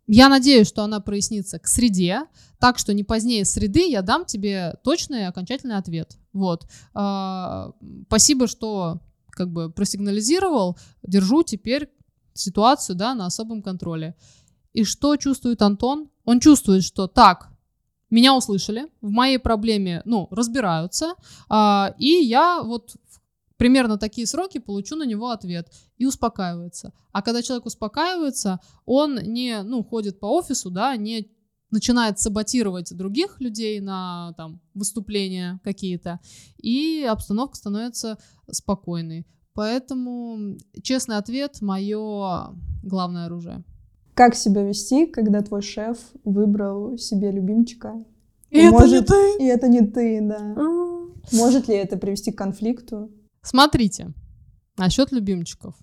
я 0.07 0.29
надеюсь, 0.29 0.69
что 0.69 0.85
она 0.85 1.01
прояснится 1.01 1.59
к 1.59 1.67
среде, 1.67 2.27
так 2.59 2.79
что 2.79 2.93
не 2.93 3.05
позднее 3.05 3.45
среды 3.45 3.89
я 3.89 4.03
дам 4.03 4.27
тебе 4.27 4.77
точный 4.85 5.27
окончательный 5.27 5.77
ответ. 5.77 6.19
Вот. 6.33 6.67
А, 6.93 7.73
спасибо, 8.07 8.47
что 8.47 9.01
как 9.31 9.51
бы 9.51 9.71
просигнализировал. 9.71 10.79
Держу 11.03 11.43
теперь 11.43 11.91
ситуацию 12.35 12.97
да, 12.97 13.15
на 13.15 13.27
особом 13.27 13.63
контроле. 13.63 14.15
И 14.73 14.85
что 14.85 15.17
чувствует 15.17 15.63
Антон? 15.63 16.11
Он 16.25 16.41
чувствует, 16.41 16.85
что 16.85 17.07
так, 17.07 17.51
меня 18.15 18.37
услышали, 18.37 18.87
в 19.01 19.11
моей 19.11 19.39
проблеме, 19.39 20.01
ну, 20.05 20.29
разбираются, 20.31 21.15
а, 21.49 21.95
и 21.99 22.07
я 22.07 22.63
вот 22.63 22.97
примерно 23.57 23.99
такие 23.99 24.27
сроки, 24.27 24.59
получу 24.59 24.95
на 24.95 25.03
него 25.05 25.31
ответ 25.31 25.73
и 25.99 26.07
успокаивается. 26.07 26.93
А 27.13 27.23
когда 27.23 27.43
человек 27.43 27.67
успокаивается, 27.67 28.61
он 28.85 29.17
не, 29.17 29.63
ну, 29.63 29.83
ходит 29.83 30.21
по 30.21 30.27
офису, 30.27 30.71
да, 30.71 30.97
не 30.97 31.29
начинает 31.71 32.21
саботировать 32.21 32.97
других 32.97 33.41
людей 33.41 33.81
на 33.81 34.33
там, 34.37 34.61
выступления 34.75 35.61
какие-то, 35.65 36.21
и 36.57 37.03
обстановка 37.03 37.57
становится 37.57 38.19
спокойной. 38.49 39.27
Поэтому 39.55 40.57
честный 40.85 41.17
ответ— 41.17 41.59
мое 41.61 42.55
главное 42.85 43.27
оружие. 43.27 43.65
Как 44.15 44.37
себя 44.37 44.63
вести, 44.63 45.07
когда 45.07 45.43
твой 45.43 45.63
шеф 45.63 45.99
выбрал 46.25 46.97
себе 46.99 47.33
любимчика? 47.33 48.05
И, 48.51 48.67
и 48.67 48.71
может, 48.71 49.05
это 49.05 49.15
не 49.15 49.39
ты. 49.39 49.45
И 49.45 49.47
это 49.47 49.69
не 49.69 49.81
ты, 49.81 50.21
да. 50.23 50.55
Может 51.33 51.69
ли 51.69 51.75
это 51.75 51.97
привести 51.97 52.31
к 52.31 52.39
конфликту? 52.39 53.11
Смотрите, 53.43 54.13
насчет 54.77 55.11
любимчиков. 55.11 55.75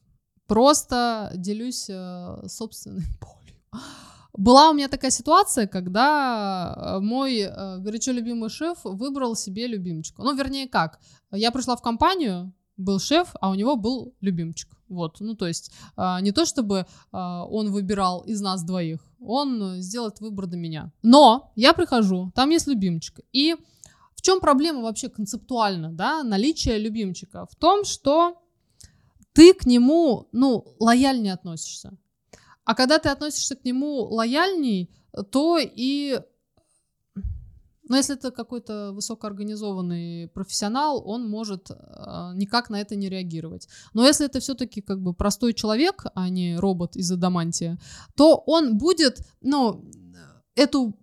Просто 0.48 1.32
делюсь 1.36 1.90
э, 1.90 2.48
собственной 2.48 3.04
болью. 3.22 3.60
Была 4.34 4.70
у 4.70 4.74
меня 4.74 4.88
такая 4.88 5.12
ситуация, 5.12 5.68
когда 5.68 6.74
э, 6.76 7.00
мой 7.00 7.40
э, 7.40 7.78
горячо 7.80 8.14
любимый 8.14 8.50
шеф 8.50 8.80
выбрал 8.84 9.36
себе 9.36 9.68
любимчика. 9.68 10.24
Ну, 10.24 10.34
вернее, 10.36 10.68
как? 10.68 11.00
Я 11.32 11.52
пришла 11.52 11.76
в 11.76 11.82
компанию, 11.82 12.54
был 12.78 13.00
шеф, 13.00 13.36
а 13.42 13.50
у 13.50 13.56
него 13.56 13.76
был 13.76 14.14
любимчик. 14.22 14.70
Вот, 14.92 15.20
ну 15.20 15.36
то 15.36 15.48
есть 15.48 15.72
э, 15.98 16.18
не 16.22 16.32
то 16.32 16.46
чтобы 16.46 16.80
э, 16.80 16.86
он 17.12 17.72
выбирал 17.72 18.22
из 18.22 18.42
нас 18.42 18.64
двоих, 18.64 19.00
он 19.20 19.82
сделает 19.82 20.20
выбор 20.20 20.48
до 20.48 20.58
меня. 20.58 20.92
Но 21.02 21.52
я 21.56 21.74
прихожу, 21.74 22.32
там 22.36 22.50
есть 22.50 22.68
любимчик. 22.68 23.20
И 23.32 23.56
в 24.16 24.22
чем 24.22 24.40
проблема 24.40 24.82
вообще 24.82 25.10
концептуально, 25.10 25.92
да, 25.92 26.24
наличие 26.24 26.78
любимчика? 26.78 27.48
В 27.50 27.56
том, 27.56 27.86
что 27.86 28.38
ты 29.34 29.54
к 29.54 29.66
нему, 29.66 30.28
ну, 30.32 30.76
лояльнее 30.80 31.34
относишься. 31.34 31.98
А 32.64 32.76
когда 32.76 33.00
ты 33.00 33.10
относишься 33.10 33.56
к 33.56 33.66
нему 33.66 34.04
лояльней, 34.04 34.92
то 35.32 35.58
и 35.60 36.22
но 37.92 37.98
если 37.98 38.16
это 38.16 38.32
какой-то 38.32 38.94
высокоорганизованный 38.94 40.30
профессионал, 40.30 41.04
он 41.06 41.30
может 41.30 41.72
э, 41.72 41.76
никак 42.36 42.70
на 42.70 42.80
это 42.80 42.96
не 42.96 43.10
реагировать. 43.10 43.68
Но 43.94 44.06
если 44.08 44.26
это 44.26 44.40
все-таки 44.40 44.80
как 44.80 45.02
бы 45.02 45.14
простой 45.14 45.54
человек, 45.54 46.06
а 46.16 46.30
не 46.30 46.56
робот 46.56 46.96
из 46.96 47.12
адамантия, 47.12 47.78
то 48.16 48.42
он 48.48 48.78
будет, 48.78 49.20
ну, 49.42 49.84
эту 50.56 50.98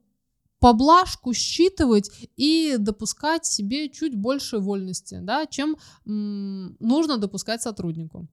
поблажку 0.61 1.35
считывать 1.35 2.11
и 2.37 2.77
допускать 2.79 3.45
себе 3.45 3.91
чуть 3.91 4.17
больше 4.17 4.59
вольности, 4.59 5.19
да, 5.23 5.45
чем 5.45 5.77
нужно 6.07 7.19
допускать 7.19 7.61
сотруднику. 7.61 8.29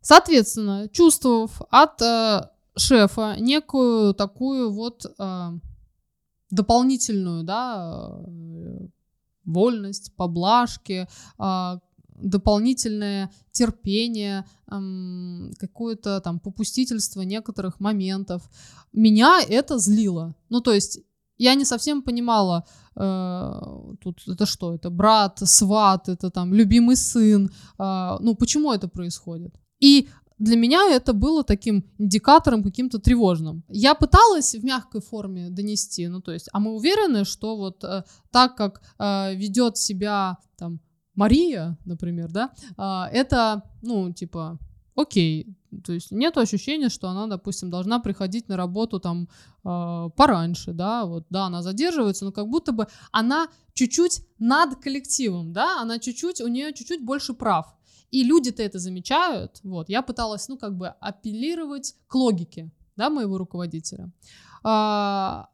Соответственно, 0.00 0.88
чувствовав 0.88 1.60
от 1.70 2.00
э, 2.00 2.48
шефа 2.74 3.36
некую 3.38 4.14
такую 4.14 4.72
вот 4.72 5.04
э, 5.04 5.50
дополнительную, 6.52 7.42
да, 7.42 8.22
э, 8.26 8.86
вольность, 9.44 10.14
поблажки, 10.16 11.08
а, 11.38 11.80
дополнительное 12.14 13.30
терпение, 13.50 14.44
какое-то 15.58 16.20
там 16.20 16.38
попустительство 16.38 17.22
некоторых 17.22 17.80
моментов. 17.80 18.48
Меня 18.92 19.40
это 19.48 19.78
злило. 19.78 20.36
Ну, 20.48 20.60
то 20.60 20.72
есть 20.72 21.00
я 21.38 21.54
не 21.54 21.64
совсем 21.64 22.02
понимала, 22.02 22.64
э, 22.96 23.94
тут 24.00 24.22
это 24.28 24.46
что, 24.46 24.74
это 24.74 24.90
брат, 24.90 25.40
сват, 25.44 26.08
это 26.08 26.30
там 26.30 26.54
любимый 26.54 26.96
сын, 26.96 27.50
э, 27.78 28.16
ну 28.20 28.36
почему 28.36 28.72
это 28.72 28.88
происходит? 28.88 29.54
И 29.80 30.08
для 30.42 30.56
меня 30.56 30.88
это 30.90 31.12
было 31.12 31.44
таким 31.44 31.84
индикатором 31.98 32.64
каким-то 32.64 32.98
тревожным. 32.98 33.62
Я 33.68 33.94
пыталась 33.94 34.54
в 34.54 34.64
мягкой 34.64 35.00
форме 35.00 35.50
донести, 35.50 36.08
ну 36.08 36.20
то 36.20 36.32
есть, 36.32 36.48
а 36.52 36.58
мы 36.58 36.74
уверены, 36.74 37.24
что 37.24 37.56
вот 37.56 37.84
э, 37.84 38.02
так 38.32 38.56
как 38.56 38.82
э, 38.98 39.36
ведет 39.36 39.76
себя 39.76 40.38
там 40.58 40.80
Мария, 41.14 41.78
например, 41.84 42.32
да, 42.32 42.50
э, 42.76 43.16
это, 43.16 43.62
ну 43.82 44.12
типа, 44.12 44.58
окей, 44.96 45.56
то 45.84 45.92
есть 45.92 46.10
нет 46.10 46.36
ощущения, 46.36 46.88
что 46.88 47.08
она, 47.08 47.28
допустим, 47.28 47.70
должна 47.70 48.00
приходить 48.00 48.48
на 48.48 48.56
работу 48.56 48.98
там 48.98 49.28
э, 49.64 50.10
пораньше, 50.16 50.72
да, 50.72 51.04
вот, 51.04 51.24
да, 51.30 51.46
она 51.46 51.62
задерживается, 51.62 52.24
но 52.24 52.32
как 52.32 52.48
будто 52.48 52.72
бы 52.72 52.88
она 53.12 53.46
чуть-чуть 53.74 54.26
над 54.40 54.74
коллективом, 54.82 55.52
да, 55.52 55.80
она 55.80 56.00
чуть-чуть, 56.00 56.40
у 56.40 56.48
нее 56.48 56.72
чуть-чуть 56.72 57.04
больше 57.04 57.32
прав. 57.32 57.76
И 58.12 58.24
люди-то 58.24 58.62
это 58.62 58.78
замечают. 58.78 59.60
Вот, 59.64 59.88
я 59.88 60.02
пыталась, 60.02 60.48
ну, 60.48 60.56
как 60.56 60.76
бы 60.76 60.88
апеллировать 60.88 61.96
к 62.06 62.14
логике, 62.14 62.70
да, 62.96 63.10
моего 63.10 63.38
руководителя. 63.38 64.12
А, 64.62 65.48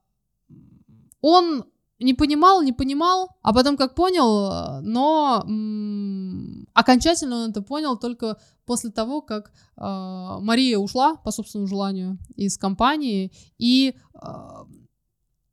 он 1.21 1.64
не 2.01 2.14
понимал, 2.14 2.62
не 2.62 2.73
понимал, 2.73 3.37
а 3.42 3.53
потом 3.53 3.77
как 3.77 3.94
понял, 3.94 4.81
но 4.83 5.42
м- 5.47 6.68
окончательно 6.75 7.44
он 7.44 7.51
это 7.51 7.62
понял 7.62 7.97
только 7.97 8.37
после 8.66 8.90
того, 8.90 9.21
как 9.21 9.51
э, 9.77 10.38
Мария 10.40 10.79
ушла 10.79 11.16
по 11.16 11.33
собственному 11.33 11.66
желанию 11.66 12.18
из 12.37 12.57
компании 12.57 13.33
и 13.59 13.94
э, 14.14 14.18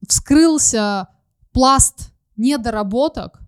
вскрылся 0.07 1.07
пласт 1.51 2.11
недоработок, 2.37 3.39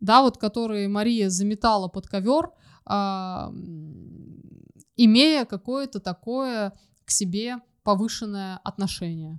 да, 0.00 0.22
вот 0.22 0.36
которые 0.36 0.88
Мария 0.88 1.30
заметала 1.30 1.88
под 1.88 2.06
ковер, 2.06 2.50
имея 4.96 5.44
какое-то 5.44 6.00
такое 6.00 6.72
к 7.04 7.10
себе 7.10 7.58
повышенное 7.82 8.58
отношение. 8.64 9.38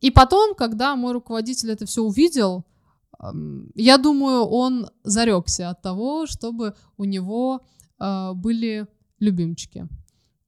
И 0.00 0.10
потом, 0.10 0.54
когда 0.54 0.96
мой 0.96 1.12
руководитель 1.12 1.70
это 1.70 1.86
все 1.86 2.02
увидел, 2.02 2.64
я 3.74 3.96
думаю, 3.96 4.44
он 4.44 4.90
зарекся 5.02 5.70
от 5.70 5.80
того, 5.82 6.26
чтобы 6.26 6.74
у 6.96 7.04
него 7.04 7.64
э, 7.98 8.32
были 8.34 8.86
любимчики. 9.18 9.88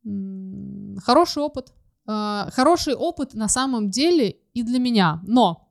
Хороший 0.02 1.42
опыт. 1.42 1.72
Э, 2.06 2.48
хороший 2.50 2.94
опыт 2.94 3.34
на 3.34 3.48
самом 3.48 3.88
деле 3.90 4.36
и 4.52 4.62
для 4.62 4.78
меня. 4.78 5.22
Но 5.26 5.62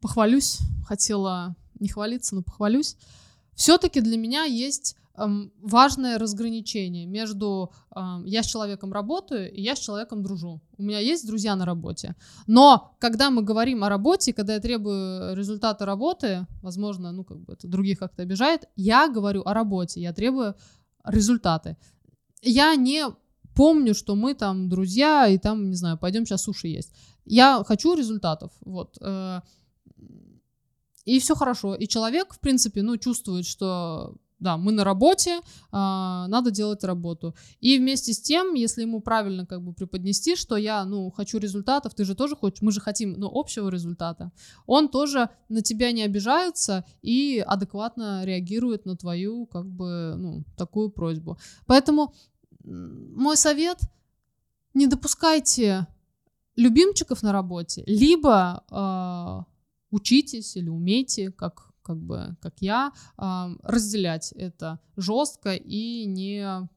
похвалюсь, 0.00 0.60
хотела 0.86 1.56
не 1.80 1.88
хвалиться, 1.88 2.36
но 2.36 2.42
похвалюсь 2.42 2.96
все-таки 3.56 4.00
для 4.00 4.16
меня 4.16 4.44
есть 4.44 4.96
эм, 5.16 5.50
важное 5.62 6.18
разграничение 6.18 7.06
между 7.06 7.72
эм, 7.94 8.24
я 8.24 8.42
с 8.42 8.46
человеком 8.46 8.92
работаю 8.92 9.52
и 9.52 9.62
я 9.62 9.74
с 9.74 9.78
человеком 9.78 10.22
дружу. 10.22 10.60
У 10.78 10.82
меня 10.82 10.98
есть 10.98 11.26
друзья 11.26 11.56
на 11.56 11.64
работе. 11.64 12.14
Но 12.46 12.94
когда 13.00 13.30
мы 13.30 13.42
говорим 13.42 13.82
о 13.82 13.88
работе, 13.88 14.32
когда 14.32 14.54
я 14.54 14.60
требую 14.60 15.34
результата 15.34 15.86
работы, 15.86 16.46
возможно, 16.62 17.12
ну 17.12 17.24
как 17.24 17.40
бы 17.40 17.54
это 17.54 17.66
других 17.66 17.98
как-то 17.98 18.22
обижает, 18.22 18.68
я 18.76 19.08
говорю 19.08 19.42
о 19.44 19.54
работе, 19.54 20.00
я 20.00 20.12
требую 20.12 20.54
результаты. 21.04 21.76
Я 22.42 22.76
не 22.76 23.06
помню, 23.54 23.94
что 23.94 24.14
мы 24.14 24.34
там 24.34 24.68
друзья 24.68 25.26
и 25.28 25.38
там, 25.38 25.70
не 25.70 25.76
знаю, 25.76 25.98
пойдем 25.98 26.26
сейчас 26.26 26.42
суши 26.42 26.68
есть. 26.68 26.92
Я 27.24 27.64
хочу 27.66 27.94
результатов. 27.94 28.52
Вот. 28.60 28.98
Э, 31.06 31.10
и 31.10 31.18
все 31.18 31.34
хорошо. 31.34 31.74
И 31.74 31.86
человек, 31.86 32.34
в 32.34 32.40
принципе, 32.40 32.82
ну, 32.82 32.96
чувствует, 32.98 33.46
что 33.46 34.16
да, 34.38 34.58
мы 34.58 34.72
на 34.72 34.84
работе, 34.84 35.40
а, 35.72 36.26
надо 36.28 36.50
делать 36.50 36.84
работу. 36.84 37.34
И 37.60 37.78
вместе 37.78 38.12
с 38.12 38.20
тем, 38.20 38.54
если 38.54 38.82
ему 38.82 39.00
правильно 39.00 39.46
как 39.46 39.62
бы 39.62 39.72
преподнести, 39.72 40.36
что 40.36 40.56
я, 40.56 40.84
ну, 40.84 41.10
хочу 41.10 41.38
результатов, 41.38 41.94
ты 41.94 42.04
же 42.04 42.14
тоже 42.14 42.36
хочешь, 42.36 42.60
мы 42.60 42.70
же 42.70 42.80
хотим, 42.80 43.14
ну, 43.18 43.30
общего 43.32 43.70
результата, 43.70 44.30
он 44.66 44.88
тоже 44.88 45.30
на 45.48 45.62
тебя 45.62 45.92
не 45.92 46.02
обижается 46.02 46.84
и 47.00 47.42
адекватно 47.46 48.24
реагирует 48.26 48.84
на 48.84 48.96
твою, 48.96 49.46
как 49.46 49.66
бы, 49.66 50.14
ну, 50.18 50.44
такую 50.56 50.90
просьбу. 50.90 51.38
Поэтому 51.66 52.12
мой 52.62 53.36
совет, 53.36 53.78
не 54.74 54.86
допускайте 54.86 55.86
любимчиков 56.56 57.22
на 57.22 57.32
работе, 57.32 57.84
либо 57.86 58.64
э, 58.70 59.55
учитесь 59.90 60.56
или 60.56 60.68
умейте, 60.68 61.30
как, 61.30 61.70
как 61.82 61.98
бы, 61.98 62.36
как 62.40 62.54
я, 62.60 62.92
разделять 63.16 64.32
это 64.32 64.80
жестко 64.96 65.54
и 65.54 66.06
не 66.06 66.68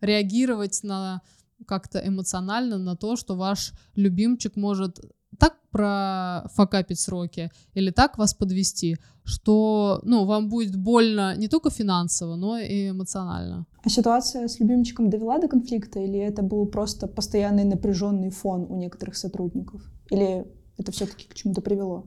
реагировать 0.00 0.80
на 0.82 1.22
как-то 1.66 1.98
эмоционально 2.06 2.78
на 2.78 2.96
то, 2.96 3.16
что 3.16 3.36
ваш 3.36 3.72
любимчик 3.94 4.56
может 4.56 5.00
так 5.38 5.56
профокапить 5.70 7.00
сроки 7.00 7.50
или 7.74 7.90
так 7.90 8.18
вас 8.18 8.34
подвести, 8.34 8.96
что 9.24 10.00
ну, 10.04 10.24
вам 10.24 10.48
будет 10.48 10.76
больно 10.76 11.36
не 11.36 11.48
только 11.48 11.70
финансово, 11.70 12.36
но 12.36 12.58
и 12.58 12.90
эмоционально. 12.90 13.66
А 13.82 13.88
ситуация 13.88 14.46
с 14.46 14.60
любимчиком 14.60 15.10
довела 15.10 15.38
до 15.38 15.48
конфликта 15.48 16.00
или 16.00 16.18
это 16.18 16.42
был 16.42 16.66
просто 16.66 17.06
постоянный 17.06 17.64
напряженный 17.64 18.30
фон 18.30 18.66
у 18.68 18.76
некоторых 18.76 19.16
сотрудников? 19.16 19.82
Или 20.10 20.46
это 20.76 20.92
все-таки 20.92 21.26
к 21.28 21.34
чему-то 21.34 21.60
привело? 21.60 22.06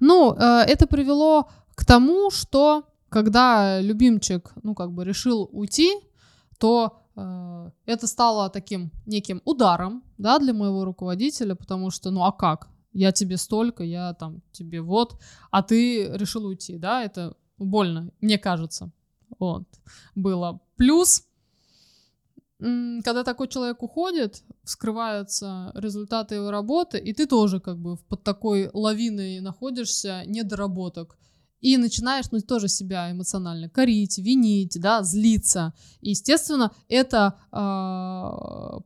Ну, 0.00 0.34
э, 0.34 0.64
это 0.66 0.86
привело 0.86 1.50
К 1.74 1.84
тому, 1.84 2.30
что 2.30 2.84
когда 3.08 3.80
любимчик, 3.80 4.52
ну, 4.62 4.74
как 4.74 4.92
бы 4.92 5.04
решил 5.04 5.48
уйти, 5.52 5.94
то 6.58 6.98
э, 7.16 7.70
это 7.86 8.06
стало 8.06 8.50
таким 8.50 8.90
неким 9.06 9.40
ударом, 9.44 10.02
да, 10.18 10.38
для 10.38 10.52
моего 10.52 10.84
руководителя, 10.84 11.54
потому 11.54 11.90
что, 11.90 12.10
ну, 12.10 12.24
а 12.24 12.32
как? 12.32 12.68
Я 12.92 13.12
тебе 13.12 13.36
столько, 13.36 13.84
я 13.84 14.12
там 14.14 14.42
тебе 14.52 14.80
вот, 14.80 15.20
а 15.50 15.62
ты 15.62 16.08
решил 16.12 16.46
уйти, 16.46 16.78
да, 16.78 17.04
это 17.04 17.36
больно, 17.58 18.10
мне 18.20 18.38
кажется, 18.38 18.90
вот, 19.38 19.64
было. 20.14 20.60
Плюс, 20.76 21.27
когда 22.58 23.22
такой 23.22 23.48
человек 23.48 23.82
уходит, 23.82 24.42
вскрываются 24.64 25.70
результаты 25.74 26.36
его 26.36 26.50
работы, 26.50 26.98
и 26.98 27.12
ты 27.12 27.26
тоже 27.26 27.60
как 27.60 27.78
бы 27.78 27.96
под 27.96 28.24
такой 28.24 28.70
лавиной 28.72 29.40
находишься 29.40 30.24
недоработок. 30.26 31.16
И 31.60 31.76
начинаешь, 31.76 32.26
ну, 32.30 32.40
тоже 32.40 32.68
себя 32.68 33.10
эмоционально 33.10 33.68
корить, 33.68 34.18
винить, 34.18 34.80
да, 34.80 35.02
злиться. 35.02 35.72
И, 36.00 36.10
естественно, 36.10 36.70
это 36.88 37.34
э, 37.50 37.56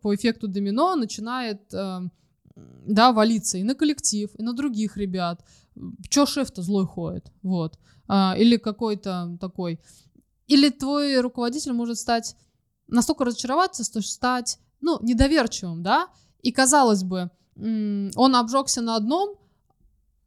по 0.01 0.15
эффекту 0.15 0.49
домино 0.49 0.95
начинает, 0.97 1.61
э, 1.75 2.01
да, 2.87 3.13
валиться 3.13 3.59
и 3.59 3.63
на 3.63 3.75
коллектив, 3.75 4.31
и 4.39 4.43
на 4.43 4.55
других 4.55 4.97
ребят. 4.97 5.45
Чё 6.09 6.25
шеф-то 6.25 6.63
злой 6.63 6.87
ходит, 6.87 7.31
вот. 7.43 7.79
Э, 8.09 8.33
или 8.39 8.57
какой-то 8.57 9.37
такой... 9.39 9.79
Или 10.47 10.71
твой 10.71 11.21
руководитель 11.21 11.73
может 11.73 11.99
стать 11.99 12.37
настолько 12.93 13.25
разочароваться, 13.25 13.85
что 13.85 14.01
стать, 14.03 14.59
ну, 14.81 14.99
недоверчивым, 15.03 15.83
да, 15.83 16.09
и 16.43 16.53
казалось 16.53 17.03
бы, 17.03 17.31
он 17.57 18.37
обжегся 18.37 18.83
на 18.83 18.97
одном, 18.97 19.37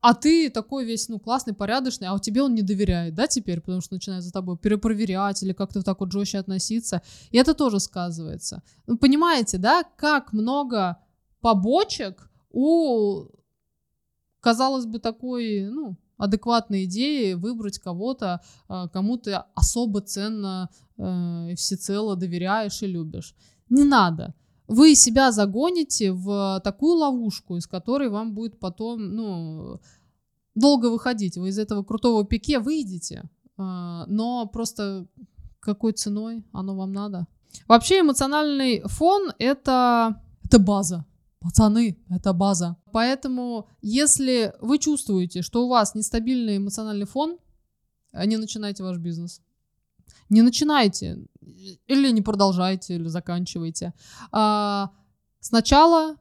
а 0.01 0.13
ты 0.13 0.49
такой 0.51 0.85
весь, 0.85 1.09
ну, 1.09 1.19
классный, 1.19 1.53
порядочный, 1.53 2.07
а 2.07 2.19
тебе 2.19 2.43
он 2.43 2.53
не 2.53 2.61
доверяет, 2.61 3.15
да, 3.15 3.27
теперь, 3.27 3.59
потому 3.59 3.81
что 3.81 3.95
начинает 3.95 4.23
за 4.23 4.31
тобой 4.31 4.57
перепроверять 4.57 5.41
или 5.41 5.53
как-то 5.53 5.81
так 5.81 5.99
вот 5.99 6.11
жестче 6.11 6.37
относиться, 6.37 7.01
и 7.31 7.37
это 7.37 7.53
тоже 7.53 7.79
сказывается. 7.79 8.61
Ну, 8.85 8.97
понимаете, 8.97 9.57
да, 9.57 9.83
как 9.83 10.31
много 10.33 10.97
побочек 11.41 12.29
у, 12.51 13.25
казалось 14.41 14.85
бы, 14.85 14.99
такой, 14.99 15.67
ну, 15.69 15.97
адекватной 16.17 16.85
идеи 16.85 17.33
выбрать 17.33 17.79
кого-то, 17.79 18.41
а, 18.67 18.87
кому 18.87 19.17
ты 19.17 19.33
особо 19.53 20.01
ценно 20.01 20.69
э, 20.97 21.51
и 21.51 21.55
всецело 21.55 22.15
доверяешь 22.15 22.81
и 22.81 22.87
любишь. 22.87 23.35
Не 23.69 23.83
надо. 23.83 24.33
Вы 24.67 24.95
себя 24.95 25.31
загоните 25.31 26.11
в 26.11 26.61
такую 26.63 26.95
ловушку, 26.97 27.57
из 27.57 27.67
которой 27.67 28.09
вам 28.09 28.33
будет 28.33 28.59
потом, 28.59 29.15
ну, 29.15 29.79
долго 30.55 30.89
выходить. 30.89 31.37
Вы 31.37 31.49
из 31.49 31.59
этого 31.59 31.83
крутого 31.83 32.25
пике 32.25 32.59
выйдете, 32.59 33.29
а, 33.57 34.05
но 34.07 34.47
просто 34.47 35.07
какой 35.59 35.93
ценой 35.93 36.43
оно 36.51 36.75
вам 36.75 36.93
надо? 36.93 37.27
Вообще 37.67 38.01
эмоциональный 38.01 38.81
фон 38.85 39.31
это, 39.39 40.21
это 40.43 40.59
база. 40.59 41.05
Пацаны, 41.45 41.95
это 42.09 42.33
база. 42.33 42.75
Поэтому, 42.91 43.67
если 43.83 44.55
вы 44.61 44.79
чувствуете, 44.79 45.43
что 45.43 45.65
у 45.65 45.69
вас 45.69 45.93
нестабильный 45.93 46.57
эмоциональный 46.57 47.05
фон, 47.05 47.37
не 48.25 48.37
начинайте 48.37 48.81
ваш 48.81 48.97
бизнес. 48.97 49.41
Не 50.29 50.41
начинайте. 50.41 51.23
Или 51.85 52.09
не 52.11 52.23
продолжайте, 52.23 52.95
или 52.95 53.07
заканчивайте. 53.09 53.93
А, 54.31 54.89
сначала 55.39 56.17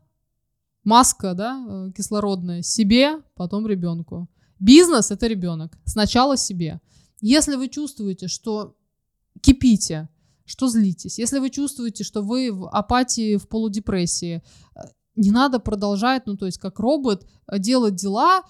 маска, 0.84 1.32
да, 1.32 1.64
э, 1.66 1.92
кислородная 1.96 2.60
себе, 2.60 3.22
потом 3.34 3.66
ребенку. 3.66 4.28
Бизнес 4.58 5.10
это 5.10 5.26
ребенок. 5.26 5.78
Сначала 5.87 6.37
себе. 6.37 6.82
Если 7.22 7.56
вы 7.56 7.68
чувствуете, 7.68 8.28
что 8.28 8.76
кипите, 9.40 10.10
что 10.44 10.68
злитесь, 10.68 11.18
если 11.18 11.38
вы 11.38 11.48
чувствуете, 11.48 12.04
что 12.04 12.20
вы 12.20 12.52
в 12.52 12.68
апатии, 12.68 13.37
в 13.38 13.48
полудепрессии, 13.48 14.42
э, 14.76 14.80
не 15.16 15.31
надо 15.31 15.59
продолжать, 15.59 16.27
ну 16.27 16.37
то 16.37 16.46
есть 16.46 16.59
как 16.59 16.79
робот, 16.79 17.27
э, 17.46 17.59
делать 17.59 17.94
дела 17.94 18.42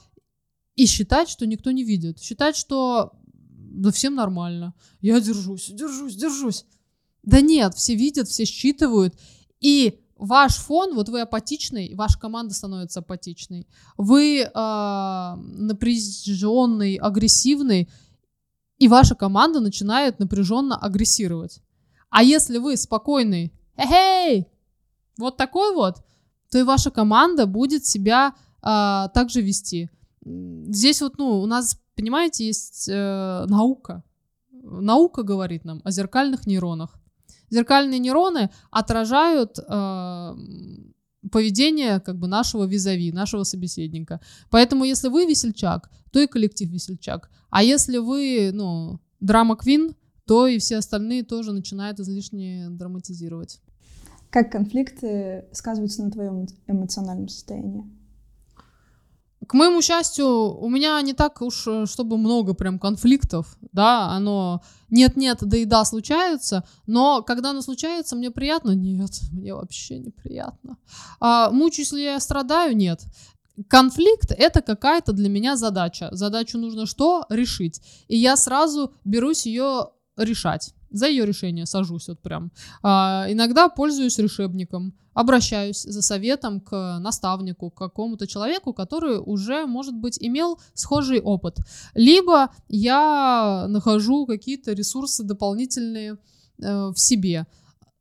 и 0.77 0.87
считать, 0.87 1.29
что 1.29 1.47
никто 1.47 1.71
не 1.71 1.85
видит. 1.85 2.21
Считать, 2.21 2.57
что 2.57 3.13
да 3.75 3.91
всем 3.91 4.15
нормально. 4.15 4.75
Я 5.01 5.21
держусь, 5.21 5.71
держусь, 5.71 6.17
держусь. 6.17 6.65
Да 7.23 7.41
нет, 7.41 7.75
все 7.75 7.95
видят, 7.95 8.29
все 8.29 8.45
считывают. 8.45 9.19
И 9.61 10.01
ваш 10.17 10.57
фон, 10.57 10.95
вот 10.95 11.09
вы 11.09 11.21
апатичный, 11.21 11.95
ваша 11.95 12.19
команда 12.19 12.55
становится 12.55 13.01
апатичной. 13.01 13.67
Вы 13.97 14.41
э, 14.41 15.35
напряженный, 15.37 16.97
агрессивный, 16.97 17.89
и 18.79 18.89
ваша 18.89 19.15
команда 19.15 19.61
начинает 19.61 20.19
напряженно 20.19 20.77
агрессировать. 20.77 21.61
А 22.11 22.23
если 22.23 22.59
вы 22.59 22.77
спокойный, 22.77 23.53
эй, 23.77 24.47
вот 25.17 25.37
такой 25.37 25.75
вот, 25.75 26.05
то 26.55 26.61
и 26.61 26.63
ваша 26.63 26.93
команда 26.93 27.47
будет 27.47 27.85
себя 27.85 28.33
э, 28.63 29.09
также 29.13 29.41
вести. 29.41 29.91
Здесь 30.25 31.03
вот, 31.03 31.19
ну, 31.19 31.41
у 31.41 31.47
нас, 31.47 31.81
понимаете, 31.97 32.47
есть 32.47 32.89
э, 32.89 33.45
наука. 33.49 34.05
Наука 34.53 35.25
говорит 35.25 35.65
нам 35.65 35.81
о 35.83 35.91
зеркальных 35.91 36.47
нейронах. 36.47 36.95
Зеркальные 37.51 37.99
нейроны 37.99 38.51
отражают 38.71 39.59
э, 39.59 40.35
поведение 41.33 41.99
как 41.99 42.21
бы 42.21 42.29
нашего 42.29 42.67
визави, 42.67 43.11
нашего 43.11 43.43
собеседника. 43.43 44.21
Поэтому 44.49 44.85
если 44.85 45.09
вы 45.09 45.27
весельчак, 45.27 45.91
то 46.13 46.21
и 46.21 46.29
коллектив 46.29 46.71
весельчак. 46.71 47.31
А 47.51 47.65
если 47.65 47.99
вы, 47.99 48.53
ну, 48.55 49.01
драма-квин, 49.19 49.97
то 50.25 50.47
и 50.47 50.59
все 50.59 50.77
остальные 50.77 51.25
тоже 51.25 51.53
начинают 51.53 51.99
излишне 51.99 52.69
драматизировать. 52.71 53.61
Как 54.35 54.51
конфликты 54.51 55.45
сказываются 55.53 56.03
на 56.03 56.11
твоем 56.11 56.49
эмоциональном 56.67 57.29
состоянии? 57.29 57.85
К 59.47 59.55
моему 59.55 59.81
счастью, 59.81 60.27
у 60.27 60.69
меня 60.69 61.01
не 61.03 61.13
так 61.13 61.41
уж, 61.41 61.69
э, 61.69 61.87
чтобы 61.87 62.19
много 62.19 62.53
прям 62.53 62.81
конфликтов, 62.81 63.57
да, 63.71 64.09
оно 64.09 64.61
нет-нет, 64.91 65.39
да 65.43 65.57
и 65.57 65.65
да, 65.65 65.85
случается, 65.85 66.65
но 66.89 67.23
когда 67.23 67.51
оно 67.51 67.63
случается, 67.63 68.17
мне 68.17 68.33
приятно? 68.33 68.73
Нет, 68.73 69.13
мне 69.31 69.55
вообще 69.55 70.01
неприятно. 70.01 70.79
А, 71.21 71.53
мучаюсь 71.53 71.93
ли 71.93 72.03
я, 72.03 72.19
страдаю? 72.19 72.77
Нет. 72.77 73.05
Конфликт— 73.69 74.33
это 74.37 74.63
какая-то 74.63 75.13
для 75.13 75.29
меня 75.29 75.55
задача. 75.55 76.09
Задачу 76.11 76.59
нужно 76.59 76.87
что? 76.87 77.25
Решить. 77.29 77.81
И 78.09 78.17
я 78.17 78.37
сразу 78.37 78.93
берусь 79.05 79.47
ее 79.47 79.91
решать 80.17 80.75
за 80.95 81.09
ее 81.09 81.27
решение 81.27 81.67
сажусь 81.67 82.09
вот 82.09 82.21
прям. 82.21 82.51
А, 82.83 83.27
иногда 83.29 83.69
пользуюсь 83.69 84.19
решебником, 84.19 84.95
обращаюсь 85.13 85.83
за 85.83 86.03
советом 86.03 86.61
к 86.61 86.99
наставнику, 87.01 87.71
к 87.71 87.79
какому-то 87.79 88.27
человеку, 88.27 88.73
который 88.73 89.19
уже, 89.19 89.67
может 89.67 89.95
быть, 89.95 90.19
имел 90.21 90.59
схожий 90.75 91.21
опыт. 91.21 91.59
Либо 91.95 92.51
я 92.69 93.67
нахожу 93.69 94.27
какие-то 94.27 94.73
ресурсы 94.73 95.25
дополнительные 95.25 96.17
э, 96.63 96.89
в 96.89 96.97
себе. 96.97 97.47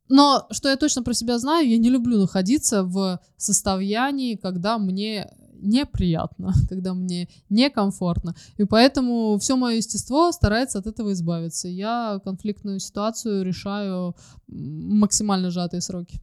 Но 0.08 0.46
что 0.50 0.68
я 0.68 0.76
точно 0.76 1.02
про 1.02 1.14
себя 1.14 1.38
знаю, 1.38 1.68
я 1.68 1.78
не 1.78 1.90
люблю 1.90 2.18
находиться 2.18 2.84
в 2.84 3.20
состоянии, 3.36 4.36
когда 4.36 4.78
мне 4.78 5.30
неприятно, 5.64 6.52
когда 6.68 6.94
мне 6.94 7.28
некомфортно. 7.48 8.34
И 8.56 8.64
поэтому 8.64 9.38
все 9.38 9.56
мое 9.56 9.76
естество 9.76 10.30
старается 10.32 10.78
от 10.78 10.86
этого 10.86 11.12
избавиться. 11.12 11.68
Я 11.68 12.20
конфликтную 12.24 12.78
ситуацию 12.78 13.44
решаю 13.44 14.14
максимально 14.46 15.50
сжатые 15.50 15.80
сроки. 15.80 16.20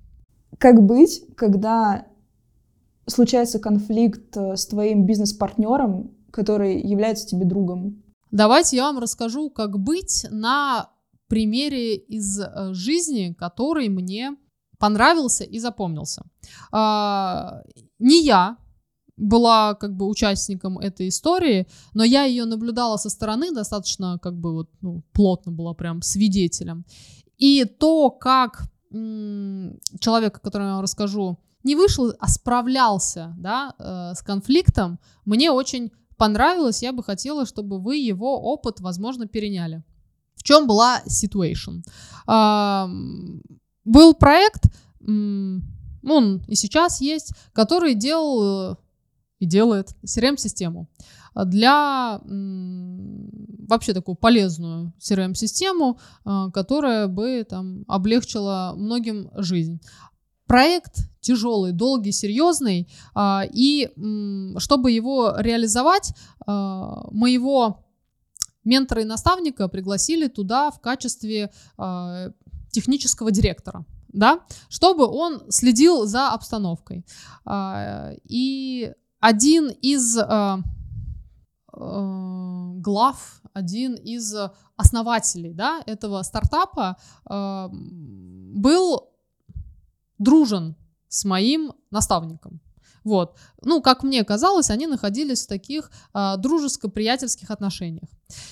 Как 0.58 0.82
быть, 0.82 1.24
когда 1.36 2.06
случается 3.08 3.60
конфликт 3.60 4.36
э, 4.38 4.56
с 4.56 4.68
твоим 4.68 5.06
бизнес-партнером, 5.06 6.12
который 6.32 6.82
является 6.82 7.28
тебе 7.28 7.46
другом? 7.46 8.04
Давайте 8.32 8.78
я 8.78 8.84
вам 8.84 9.00
расскажу, 9.00 9.50
как 9.50 9.80
быть 9.80 10.26
на 10.30 10.90
примере 11.28 11.96
из 11.96 12.40
э, 12.40 12.74
жизни, 12.74 13.36
который 13.38 13.90
мне 13.90 14.36
понравился 14.82 15.44
и 15.44 15.60
запомнился. 15.60 16.24
А, 16.72 17.62
не 18.00 18.24
я 18.24 18.58
была 19.22 19.76
как 19.76 19.96
бы 19.96 20.08
участником 20.08 20.80
этой 20.80 21.08
истории, 21.10 21.68
но 21.94 22.04
я 22.04 22.24
ее 22.24 22.46
наблюдала 22.46 22.98
со 22.98 23.10
стороны 23.10 23.52
достаточно 23.52 24.18
как 24.20 24.36
бы 24.36 24.54
вот 24.54 24.70
ну, 24.82 25.04
плотно 25.14 25.52
была 25.52 25.74
прям 25.74 26.02
свидетелем. 26.02 26.86
И 27.38 27.66
то, 27.66 28.10
как 28.10 28.64
м- 28.92 29.80
человек, 30.00 30.38
о 30.38 30.40
котором 30.40 30.66
я 30.66 30.74
вам 30.74 30.82
расскажу, 30.82 31.38
не 31.64 31.76
вышел, 31.76 32.14
а 32.20 32.28
справлялся 32.28 33.36
да, 33.38 33.76
э, 33.78 34.16
с 34.16 34.24
конфликтом, 34.24 35.00
мне 35.26 35.52
очень 35.52 35.92
понравилось. 36.18 36.82
Я 36.82 36.92
бы 36.92 37.04
хотела, 37.04 37.46
чтобы 37.46 37.80
вы 37.80 37.98
его 37.98 38.42
опыт, 38.42 38.80
возможно, 38.80 39.28
переняли. 39.28 39.84
В 40.36 40.44
чем 40.44 40.66
была? 40.66 41.02
Э, 42.28 42.88
был 43.86 44.14
проект, 44.16 44.64
он 46.04 46.44
и 46.48 46.56
сейчас 46.56 47.02
есть, 47.02 47.34
который 47.54 47.94
делал 47.94 48.78
и 49.42 49.46
делает 49.48 49.96
CRM-систему 50.06 50.88
для 51.34 52.22
вообще 52.24 53.94
такую 53.94 54.16
полезную 54.16 54.94
CRM-систему, 55.00 56.00
которая 56.54 57.08
бы 57.08 57.44
там 57.50 57.84
облегчила 57.88 58.74
многим 58.78 59.32
жизнь. 59.36 59.82
Проект 60.46 61.10
тяжелый, 61.22 61.72
долгий, 61.72 62.12
серьезный, 62.12 62.88
и 63.54 63.90
чтобы 64.58 64.92
его 64.92 65.34
реализовать, 65.38 66.14
моего 66.46 67.84
ментора 68.64 69.02
и 69.02 69.06
наставника 69.06 69.68
пригласили 69.70 70.28
туда 70.28 70.70
в 70.70 70.80
качестве 70.82 71.52
технического 72.72 73.32
директора 73.32 73.86
да, 74.14 74.42
чтобы 74.70 75.08
он 75.08 75.44
следил 75.50 76.06
за 76.06 76.30
обстановкой. 76.30 77.06
А, 77.46 78.12
и 78.26 78.92
один 79.22 79.70
из 79.70 80.18
а, 80.18 80.60
а, 81.72 82.72
глав, 82.76 83.42
один 83.54 83.96
из 83.96 84.36
основателей 84.76 85.54
да, 85.54 85.82
этого 85.86 86.22
стартапа 86.24 86.98
был 87.26 89.10
дружен 90.18 90.76
с 91.08 91.26
моим 91.26 91.74
наставником. 91.92 92.62
Вот. 93.04 93.36
Ну, 93.64 93.82
как 93.82 94.04
мне 94.04 94.24
казалось, 94.24 94.70
они 94.70 94.88
находились 94.88 95.44
в 95.44 95.48
таких 95.48 95.90
э, 96.14 96.36
дружеско-приятельских 96.38 97.50
отношениях. 97.50 98.10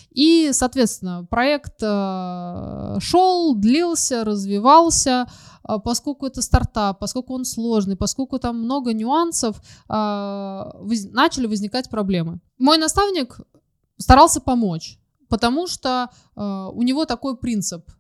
И, 0.10 0.50
соответственно, 0.54 1.26
проект 1.30 1.76
э, 1.82 2.98
шел, 3.00 3.56
длился, 3.56 4.24
развивался, 4.26 5.28
э, 5.28 5.49
поскольку 5.78 6.26
это 6.26 6.42
стартап, 6.42 7.00
поскольку 7.00 7.34
он 7.34 7.46
сложный, 7.46 7.96
поскольку 7.96 8.40
там 8.40 8.64
много 8.64 8.94
нюансов, 8.94 9.62
воз, 9.88 11.06
начали 11.12 11.46
возникать 11.46 11.90
проблемы. 11.90 12.40
Мой 12.58 12.78
наставник 12.78 13.40
старался 13.98 14.42
помочь, 14.42 15.00
потому 15.28 15.68
что 15.68 16.10
э, 16.36 16.70
у 16.74 16.82
него 16.82 17.06
такой 17.06 17.38
принцип– 17.38 17.92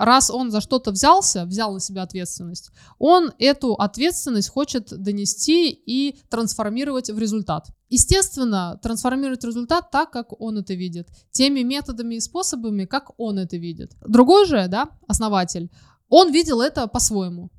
раз 0.00 0.30
он 0.30 0.50
за 0.50 0.60
что-то 0.60 0.90
взялся, 0.90 1.44
взял 1.44 1.72
на 1.72 1.80
себя 1.80 2.02
ответственность, 2.02 2.70
он 2.98 3.32
эту 3.38 3.74
ответственность 3.74 4.48
хочет 4.48 4.88
донести 4.90 5.70
и 5.70 6.18
трансформировать 6.28 7.10
в 7.10 7.18
результат. 7.18 7.68
Естественно, 7.90 8.78
трансформировать 8.82 9.44
результат 9.44 9.90
так, 9.90 10.10
как 10.10 10.40
он 10.40 10.58
это 10.58 10.74
видит, 10.74 11.08
теми 11.32 11.60
методами 11.60 12.14
и 12.14 12.20
способами, 12.20 12.84
как 12.84 13.10
он 13.18 13.38
это 13.38 13.56
видит. 13.56 13.92
Другой 14.06 14.46
же, 14.46 14.68
да, 14.68 14.90
основатель, 15.06 15.70
он 16.10 16.30
видел 16.32 16.60
это 16.60 16.86
по-своему, 16.86 17.50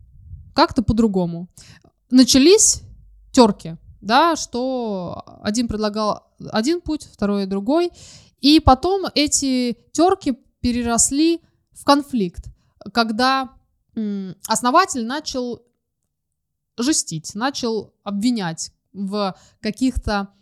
как-то 0.53 0.83
по-другому. 0.83 1.47
Начались 2.11 2.83
терки, 3.31 3.77
да, 4.01 4.35
что 4.35 5.23
один 5.41 5.67
предлагал 5.67 6.27
один 6.51 6.81
путь, 6.81 7.07
второй 7.11 7.45
другой, 7.47 7.91
и 8.41 8.59
потом 8.59 9.05
эти 9.15 9.77
терки 9.91 10.37
переросли 10.59 11.41
в 11.71 11.83
конфликт, 11.83 12.45
когда 12.93 13.49
основатель 14.47 15.05
начал 15.05 15.63
жестить, 16.77 17.33
начал 17.35 17.93
обвинять 18.03 18.71
в 18.93 19.35
каких-то 19.61 20.33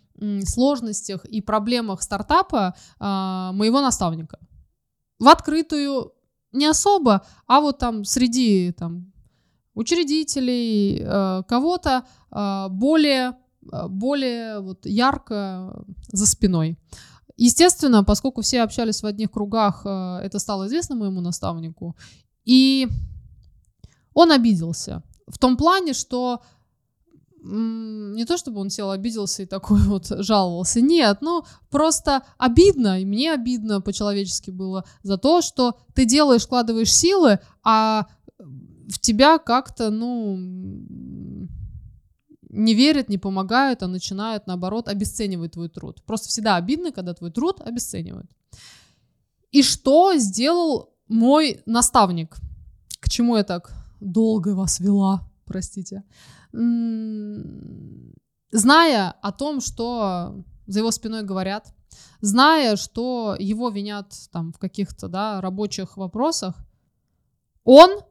сложностях 0.43 1.25
и 1.25 1.41
проблемах 1.41 2.01
стартапа 2.01 2.75
а, 2.99 3.51
моего 3.53 3.81
наставника. 3.81 4.37
В 5.17 5.27
открытую 5.27 6.13
не 6.51 6.65
особо, 6.65 7.25
а 7.47 7.59
вот 7.59 7.77
там 7.77 8.03
среди 8.03 8.71
там, 8.71 9.11
учредителей 9.73 11.01
э, 11.01 11.43
кого-то 11.47 12.05
э, 12.31 12.67
более, 12.69 13.37
более 13.61 14.59
вот 14.59 14.85
ярко 14.85 15.83
за 16.07 16.25
спиной. 16.25 16.77
Естественно, 17.37 18.03
поскольку 18.03 18.41
все 18.41 18.63
общались 18.63 19.01
в 19.01 19.05
одних 19.05 19.31
кругах, 19.31 19.83
э, 19.85 20.19
это 20.23 20.39
стало 20.39 20.67
известно 20.67 20.95
моему 20.95 21.21
наставнику, 21.21 21.95
и 22.45 22.87
он 24.13 24.31
обиделся. 24.31 25.03
В 25.27 25.37
том 25.37 25.55
плане, 25.55 25.93
что 25.93 26.41
не 27.41 28.25
то 28.25 28.37
чтобы 28.37 28.59
он 28.59 28.69
сел, 28.69 28.91
обиделся 28.91 29.43
и 29.43 29.45
такой 29.45 29.81
вот 29.83 30.07
жаловался, 30.07 30.81
нет, 30.81 31.19
ну 31.21 31.43
просто 31.69 32.23
обидно, 32.37 33.01
и 33.01 33.05
мне 33.05 33.33
обидно 33.33 33.81
по-человечески 33.81 34.51
было 34.51 34.83
за 35.03 35.17
то, 35.17 35.41
что 35.41 35.77
ты 35.93 36.05
делаешь, 36.05 36.43
вкладываешь 36.43 36.91
силы, 36.91 37.39
а 37.63 38.07
в 38.37 38.99
тебя 38.99 39.37
как-то, 39.37 39.91
ну, 39.91 40.35
не 42.49 42.73
верят, 42.73 43.09
не 43.09 43.17
помогают, 43.17 43.83
а 43.83 43.87
начинают, 43.87 44.47
наоборот, 44.47 44.87
обесценивать 44.87 45.51
твой 45.51 45.69
труд. 45.69 46.01
Просто 46.05 46.29
всегда 46.29 46.55
обидно, 46.55 46.91
когда 46.91 47.13
твой 47.13 47.31
труд 47.31 47.61
обесценивают. 47.61 48.31
И 49.51 49.61
что 49.61 50.15
сделал 50.17 50.89
мой 51.07 51.61
наставник? 51.65 52.37
К 52.99 53.09
чему 53.09 53.37
я 53.37 53.43
так 53.43 53.71
долго 53.99 54.55
вас 54.55 54.79
вела, 54.79 55.29
простите? 55.45 56.03
Зная 56.51 58.11
о 59.11 59.31
том, 59.31 59.61
что 59.61 60.43
за 60.67 60.79
его 60.79 60.91
спиной 60.91 61.23
говорят, 61.23 61.73
зная, 62.21 62.75
что 62.75 63.35
его 63.39 63.69
винят 63.69 64.13
там 64.31 64.51
в 64.51 64.57
каких-то 64.57 65.07
да, 65.07 65.41
рабочих 65.41 65.97
вопросах, 65.97 66.55
он 67.63 68.01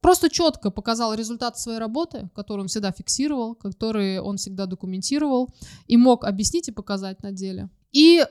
просто 0.00 0.30
четко 0.30 0.70
показал 0.70 1.14
результат 1.14 1.58
своей 1.58 1.78
работы, 1.78 2.28
который 2.34 2.60
он 2.60 2.68
всегда 2.68 2.92
фиксировал, 2.92 3.54
который 3.54 4.20
он 4.20 4.36
всегда 4.36 4.66
документировал 4.66 5.54
и 5.86 5.96
мог 5.96 6.24
объяснить 6.24 6.68
и 6.68 6.72
показать 6.72 7.22
на 7.22 7.32
деле. 7.32 7.70
И 7.92 8.24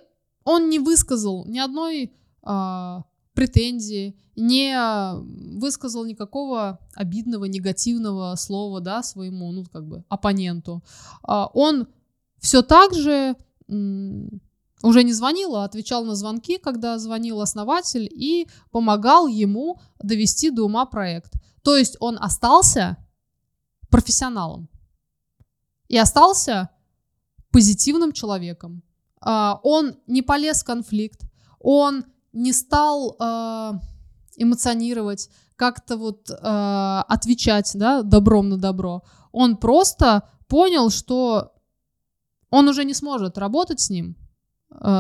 он 0.43 0.69
не 0.69 0.79
высказал 0.79 1.45
ни 1.45 1.59
одной 1.59 2.13
а, 2.43 3.03
претензии, 3.36 4.17
не 4.36 4.76
высказал 5.60 6.06
никакого 6.06 6.80
обидного, 6.95 7.45
негативного 7.45 8.36
слова, 8.36 8.82
да, 8.82 9.04
своему, 9.04 9.52
ну, 9.52 9.65
как 9.71 9.86
бы, 9.86 10.04
оппоненту. 10.10 10.84
А, 11.24 11.48
он 11.54 11.88
все 12.39 12.62
так 12.62 12.93
же 12.93 13.36
уже 13.67 15.04
не 15.04 15.13
звонил, 15.13 15.56
а 15.56 15.63
отвечал 15.63 16.06
на 16.06 16.15
звонки, 16.15 16.58
когда 16.58 17.00
звонил 17.00 17.41
основатель 17.41 18.08
и 18.12 18.48
помогал 18.71 19.28
ему 19.28 19.80
довести 20.00 20.52
до 20.52 20.63
ума 20.63 20.86
проект. 20.86 21.34
То 21.63 21.76
есть 21.76 21.98
он 22.00 22.17
остался 22.19 22.98
профессионалом 23.89 24.69
и 25.88 25.98
остался 25.98 26.69
позитивным 27.52 28.12
человеком. 28.12 28.84
А, 29.21 29.60
он 29.63 29.98
не 30.08 30.21
полез 30.21 30.62
в 30.62 30.65
конфликт, 30.65 31.21
он 31.60 32.06
не 32.36 32.54
стал 32.54 33.15
а, 33.19 33.80
эмоционировать, 34.38 35.30
как-то 35.56 35.98
вот 35.98 36.30
а, 36.30 37.04
отвечать 37.08 37.71
да, 37.76 38.04
добром 38.04 38.50
на 38.50 38.58
добро. 38.58 39.04
Он 39.32 39.58
просто 39.58 40.30
понял, 40.48 40.89
что 40.89 41.54
он 42.52 42.67
уже 42.67 42.86
не 42.86 42.93
сможет 42.93 43.38
работать 43.38 43.80
с 43.80 43.89
ним 43.89 44.15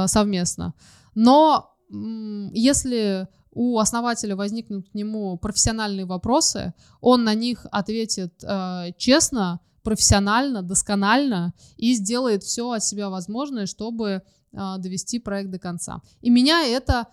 совместно. 0.07 0.73
Но 1.13 1.75
если 1.89 3.27
у 3.55 3.79
основателя 3.79 4.35
возникнут 4.35 4.89
к 4.89 4.93
нему 4.93 5.37
профессиональные 5.37 6.05
вопросы, 6.05 6.73
он 6.99 7.23
на 7.23 7.33
них 7.33 7.65
ответит 7.71 8.43
э, 8.43 8.91
честно, 8.97 9.61
профессионально, 9.81 10.61
досконально 10.61 11.53
и 11.77 11.93
сделает 11.93 12.43
все 12.43 12.69
от 12.71 12.83
себя 12.83 13.09
возможное, 13.09 13.65
чтобы 13.65 14.09
э, 14.51 14.75
довести 14.79 15.19
проект 15.19 15.51
до 15.51 15.59
конца. 15.59 16.01
И 16.21 16.29
меня 16.29 16.65
это 16.65 17.07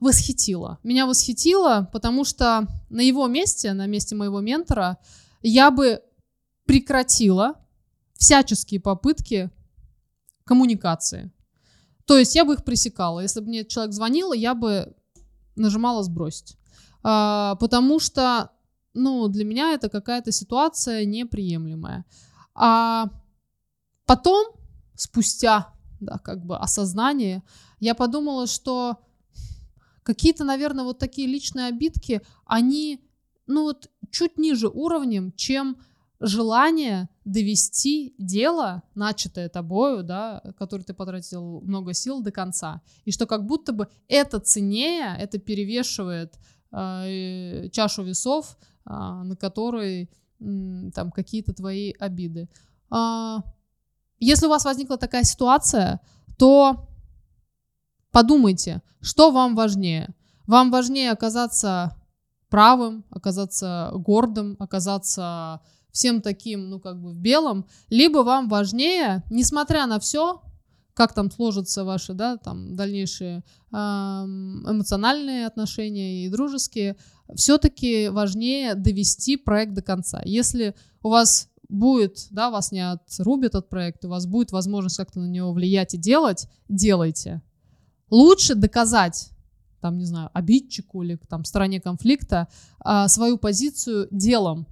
восхитило. 0.00 0.78
Меня 0.82 1.06
восхитило, 1.06 1.88
потому 1.92 2.24
что 2.24 2.66
на 2.90 3.00
его 3.00 3.26
месте, 3.26 3.72
на 3.72 3.86
месте 3.86 4.14
моего 4.14 4.40
ментора, 4.40 4.98
я 5.42 5.70
бы 5.70 6.02
прекратила 6.66 7.54
всяческие 8.14 8.80
попытки 8.80 9.50
коммуникации. 10.44 11.32
То 12.06 12.18
есть 12.18 12.34
я 12.34 12.44
бы 12.44 12.54
их 12.54 12.64
пресекала. 12.64 13.20
Если 13.20 13.40
бы 13.40 13.48
мне 13.48 13.64
человек 13.64 13.94
звонил, 13.94 14.32
я 14.32 14.54
бы 14.54 14.94
нажимала 15.56 16.02
сбросить. 16.02 16.56
А, 17.02 17.56
потому 17.56 17.98
что, 17.98 18.50
ну, 18.92 19.28
для 19.28 19.44
меня 19.44 19.72
это 19.72 19.88
какая-то 19.88 20.32
ситуация 20.32 21.04
неприемлемая. 21.04 22.04
А 22.54 23.06
потом, 24.06 24.46
спустя, 24.94 25.72
да, 26.00 26.18
как 26.18 26.44
бы 26.44 26.58
осознание, 26.58 27.42
я 27.80 27.94
подумала, 27.94 28.46
что 28.46 28.98
какие-то, 30.04 30.44
наверное, 30.44 30.84
вот 30.84 30.98
такие 30.98 31.26
личные 31.26 31.66
обидки, 31.66 32.20
они, 32.46 33.00
ну, 33.46 33.64
вот 33.64 33.90
чуть 34.10 34.38
ниже 34.38 34.68
уровнем, 34.68 35.32
чем 35.32 35.78
желание 36.20 37.08
довести 37.24 38.14
дело, 38.18 38.82
начатое 38.94 39.48
тобою, 39.48 40.04
да, 40.04 40.42
которое 40.58 40.84
ты 40.84 40.94
потратил 40.94 41.60
много 41.62 41.92
сил 41.94 42.22
до 42.22 42.30
конца. 42.30 42.82
И 43.04 43.10
что 43.10 43.26
как 43.26 43.46
будто 43.46 43.72
бы 43.72 43.88
это 44.08 44.38
ценнее, 44.38 45.16
это 45.18 45.38
перевешивает 45.38 46.34
э, 46.70 47.68
чашу 47.72 48.04
весов, 48.04 48.56
э, 48.86 48.90
на 48.90 49.36
которой 49.36 50.10
э, 50.40 50.90
там 50.94 51.10
какие-то 51.10 51.52
твои 51.52 51.92
обиды. 51.98 52.48
Э, 52.90 53.38
если 54.20 54.46
у 54.46 54.50
вас 54.50 54.64
возникла 54.64 54.96
такая 54.96 55.24
ситуация, 55.24 56.00
то 56.38 56.88
подумайте, 58.14 58.80
что 59.00 59.30
вам 59.32 59.56
важнее. 59.56 60.14
Вам 60.46 60.70
важнее 60.70 61.10
оказаться 61.10 61.96
правым, 62.48 63.04
оказаться 63.10 63.90
гордым, 63.94 64.56
оказаться 64.60 65.60
всем 65.90 66.22
таким, 66.22 66.70
ну, 66.70 66.80
как 66.80 67.02
бы 67.02 67.10
в 67.10 67.16
белом, 67.16 67.66
либо 67.90 68.18
вам 68.18 68.48
важнее, 68.48 69.24
несмотря 69.30 69.86
на 69.86 69.98
все, 69.98 70.40
как 70.94 71.12
там 71.12 71.30
сложатся 71.30 71.84
ваши, 71.84 72.14
да, 72.14 72.36
там 72.36 72.76
дальнейшие 72.76 73.42
эмоциональные 73.72 75.46
отношения 75.46 76.24
и 76.24 76.28
дружеские, 76.28 76.96
все-таки 77.34 78.08
важнее 78.10 78.76
довести 78.76 79.36
проект 79.36 79.74
до 79.74 79.82
конца. 79.82 80.22
Если 80.24 80.76
у 81.02 81.08
вас 81.08 81.48
будет, 81.68 82.28
да, 82.30 82.50
вас 82.50 82.70
не 82.70 82.92
отрубит 82.92 83.56
от 83.56 83.68
проекта, 83.68 84.06
у 84.06 84.10
вас 84.10 84.26
будет 84.26 84.52
возможность 84.52 84.98
как-то 84.98 85.18
на 85.18 85.26
него 85.26 85.52
влиять 85.52 85.94
и 85.94 85.98
делать, 85.98 86.48
делайте. 86.68 87.42
Лучше 88.10 88.54
доказать, 88.54 89.30
там, 89.80 89.98
не 89.98 90.04
знаю, 90.04 90.30
обидчику 90.32 91.02
или 91.02 91.16
там 91.28 91.44
стороне 91.44 91.80
конфликта 91.80 92.48
а, 92.80 93.08
свою 93.08 93.38
позицию 93.38 94.08
делом. 94.10 94.66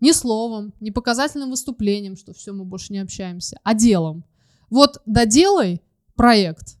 Не 0.00 0.12
словом, 0.12 0.74
не 0.80 0.90
показательным 0.90 1.50
выступлением, 1.50 2.16
что 2.16 2.32
все, 2.32 2.52
мы 2.52 2.64
больше 2.64 2.92
не 2.92 2.98
общаемся, 2.98 3.60
а 3.62 3.74
делом. 3.74 4.24
Вот 4.68 5.00
доделай 5.06 5.80
проект 6.14 6.78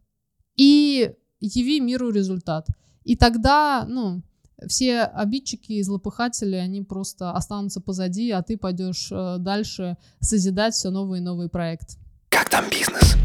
и 0.56 1.14
яви 1.40 1.80
миру 1.80 2.10
результат. 2.10 2.66
И 3.04 3.16
тогда, 3.16 3.84
ну, 3.88 4.22
все 4.68 5.02
обидчики 5.02 5.72
и 5.72 5.82
злопыхатели, 5.82 6.56
они 6.56 6.82
просто 6.82 7.32
останутся 7.32 7.80
позади, 7.80 8.30
а 8.30 8.42
ты 8.42 8.56
пойдешь 8.56 9.10
э, 9.10 9.36
дальше 9.38 9.96
созидать 10.20 10.74
все 10.74 10.90
новый 10.90 11.18
и 11.18 11.22
новый 11.22 11.48
проект. 11.48 11.98
Как 12.28 12.48
там 12.48 12.64
бизнес? 12.70 13.16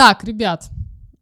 Так, 0.00 0.24
ребят, 0.24 0.70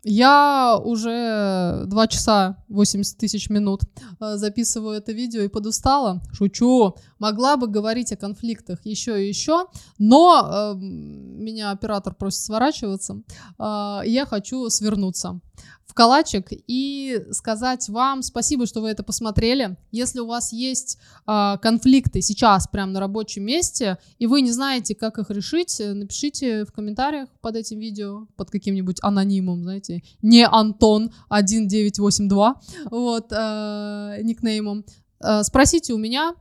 я 0.05 0.79
уже 0.81 1.83
2 1.87 2.07
часа 2.07 2.63
80 2.69 3.19
тысяч 3.19 3.51
минут 3.51 3.81
э, 4.21 4.37
записываю 4.37 4.99
это 4.99 5.11
видео 5.11 5.43
и 5.43 5.49
подустала. 5.49 6.23
Шучу. 6.33 6.95
Могла 7.19 7.57
бы 7.57 7.67
говорить 7.67 8.13
о 8.13 8.17
конфликтах 8.17 8.85
еще 8.85 9.25
и 9.25 9.29
еще, 9.29 9.67
но 9.99 10.75
э, 10.75 10.79
меня 10.79 11.71
оператор 11.71 12.15
просит 12.15 12.41
сворачиваться. 12.41 13.23
Э, 13.59 14.01
я 14.05 14.27
хочу 14.27 14.69
свернуться 14.71 15.41
в 15.89 15.95
калачик 15.95 16.49
и 16.51 17.25
сказать 17.33 17.89
вам 17.89 18.23
спасибо, 18.23 18.67
что 18.67 18.81
вы 18.81 18.91
это 18.91 19.03
посмотрели. 19.03 19.77
Если 19.91 20.21
у 20.21 20.27
вас 20.27 20.53
есть 20.53 20.99
э, 21.27 21.57
конфликты 21.63 22.21
сейчас 22.21 22.69
прямо 22.69 22.93
на 22.93 23.01
рабочем 23.01 23.45
месте, 23.45 23.99
и 24.19 24.27
вы 24.27 24.43
не 24.43 24.53
знаете, 24.53 24.95
как 24.95 25.19
их 25.19 25.31
решить, 25.31 25.81
напишите 25.81 26.67
в 26.67 26.73
комментариях 26.73 27.29
под 27.41 27.57
этим 27.57 27.79
видео, 27.79 28.27
под 28.37 28.51
каким-нибудь 28.51 28.99
анонимом, 29.03 29.63
знаете, 29.63 30.03
не 30.21 30.47
Антон 30.47 31.11
1982, 31.29 32.61
вот, 32.91 33.33
э, 33.33 34.19
никнеймом. 34.23 34.85
Э, 35.21 35.43
спросите 35.43 35.95
у 35.95 35.99
меня, 35.99 36.35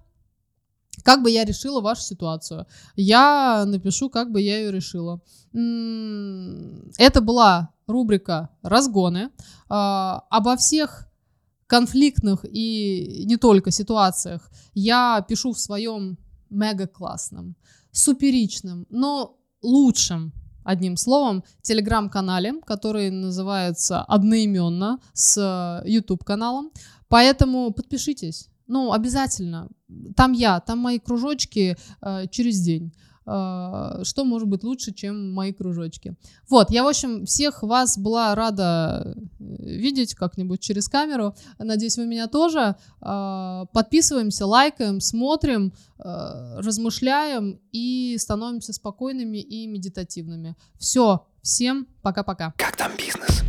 как 1.04 1.24
бы 1.24 1.32
я 1.32 1.46
решила 1.46 1.82
вашу 1.82 2.02
ситуацию. 2.02 2.66
Я 2.96 3.66
напишу, 3.66 4.10
как 4.10 4.32
бы 4.32 4.42
я 4.42 4.58
ее 4.60 4.72
решила. 4.72 5.22
Это 5.54 7.22
была 7.22 7.70
рубрика 7.88 8.50
«Разгоны». 8.62 9.32
А, 9.70 10.24
обо 10.30 10.56
всех 10.58 11.08
конфликтных 11.68 12.46
и 12.50 13.24
не 13.26 13.38
только 13.38 13.72
ситуациях 13.72 14.50
я 14.74 15.26
пишу 15.28 15.54
в 15.54 15.60
своем 15.60 16.18
мега 16.50 16.88
классном, 16.88 17.56
суперичном, 17.92 18.86
но 18.90 19.38
лучшем, 19.62 20.34
одним 20.64 20.98
словом, 20.98 21.44
телеграм-канале, 21.62 22.62
который 22.66 23.10
называется 23.10 24.02
одноименно 24.02 25.00
с 25.14 25.82
YouTube-каналом. 25.86 26.72
Поэтому 27.08 27.72
подпишитесь. 27.72 28.50
Ну, 28.68 28.92
обязательно. 28.92 29.70
Там 30.16 30.34
я, 30.34 30.60
там 30.60 30.80
мои 30.80 31.00
кружочки 31.00 31.78
э, 32.02 32.28
через 32.30 32.60
день. 32.60 32.92
А, 33.30 34.00
что 34.04 34.24
может 34.24 34.48
быть 34.48 34.64
лучше, 34.64 34.94
чем 34.94 35.34
мои 35.34 35.52
кружочки. 35.52 36.16
Вот, 36.50 36.72
я, 36.72 36.86
в 36.86 36.88
общем, 36.88 37.26
всех 37.26 37.62
вас 37.62 37.98
была 37.98 38.34
рада 38.36 39.16
э, 39.18 39.20
видеть 39.40 40.16
как-нибудь 40.16 40.62
через 40.62 40.88
камеру. 40.88 41.36
Надеюсь, 41.60 41.98
вы 41.98 42.06
меня 42.06 42.28
тоже. 42.28 42.78
А, 43.02 43.66
подписываемся, 43.74 44.46
лайкаем, 44.46 45.02
смотрим, 45.02 45.74
размышляем 46.00 47.60
и 47.72 48.16
становимся 48.20 48.72
спокойными 48.72 49.40
и 49.40 49.66
медитативными. 49.66 50.56
Все, 50.78 51.26
всем 51.42 51.88
пока-пока. 52.04 52.54
Как 52.56 52.78
там 52.78 52.92
бизнес? 52.96 53.44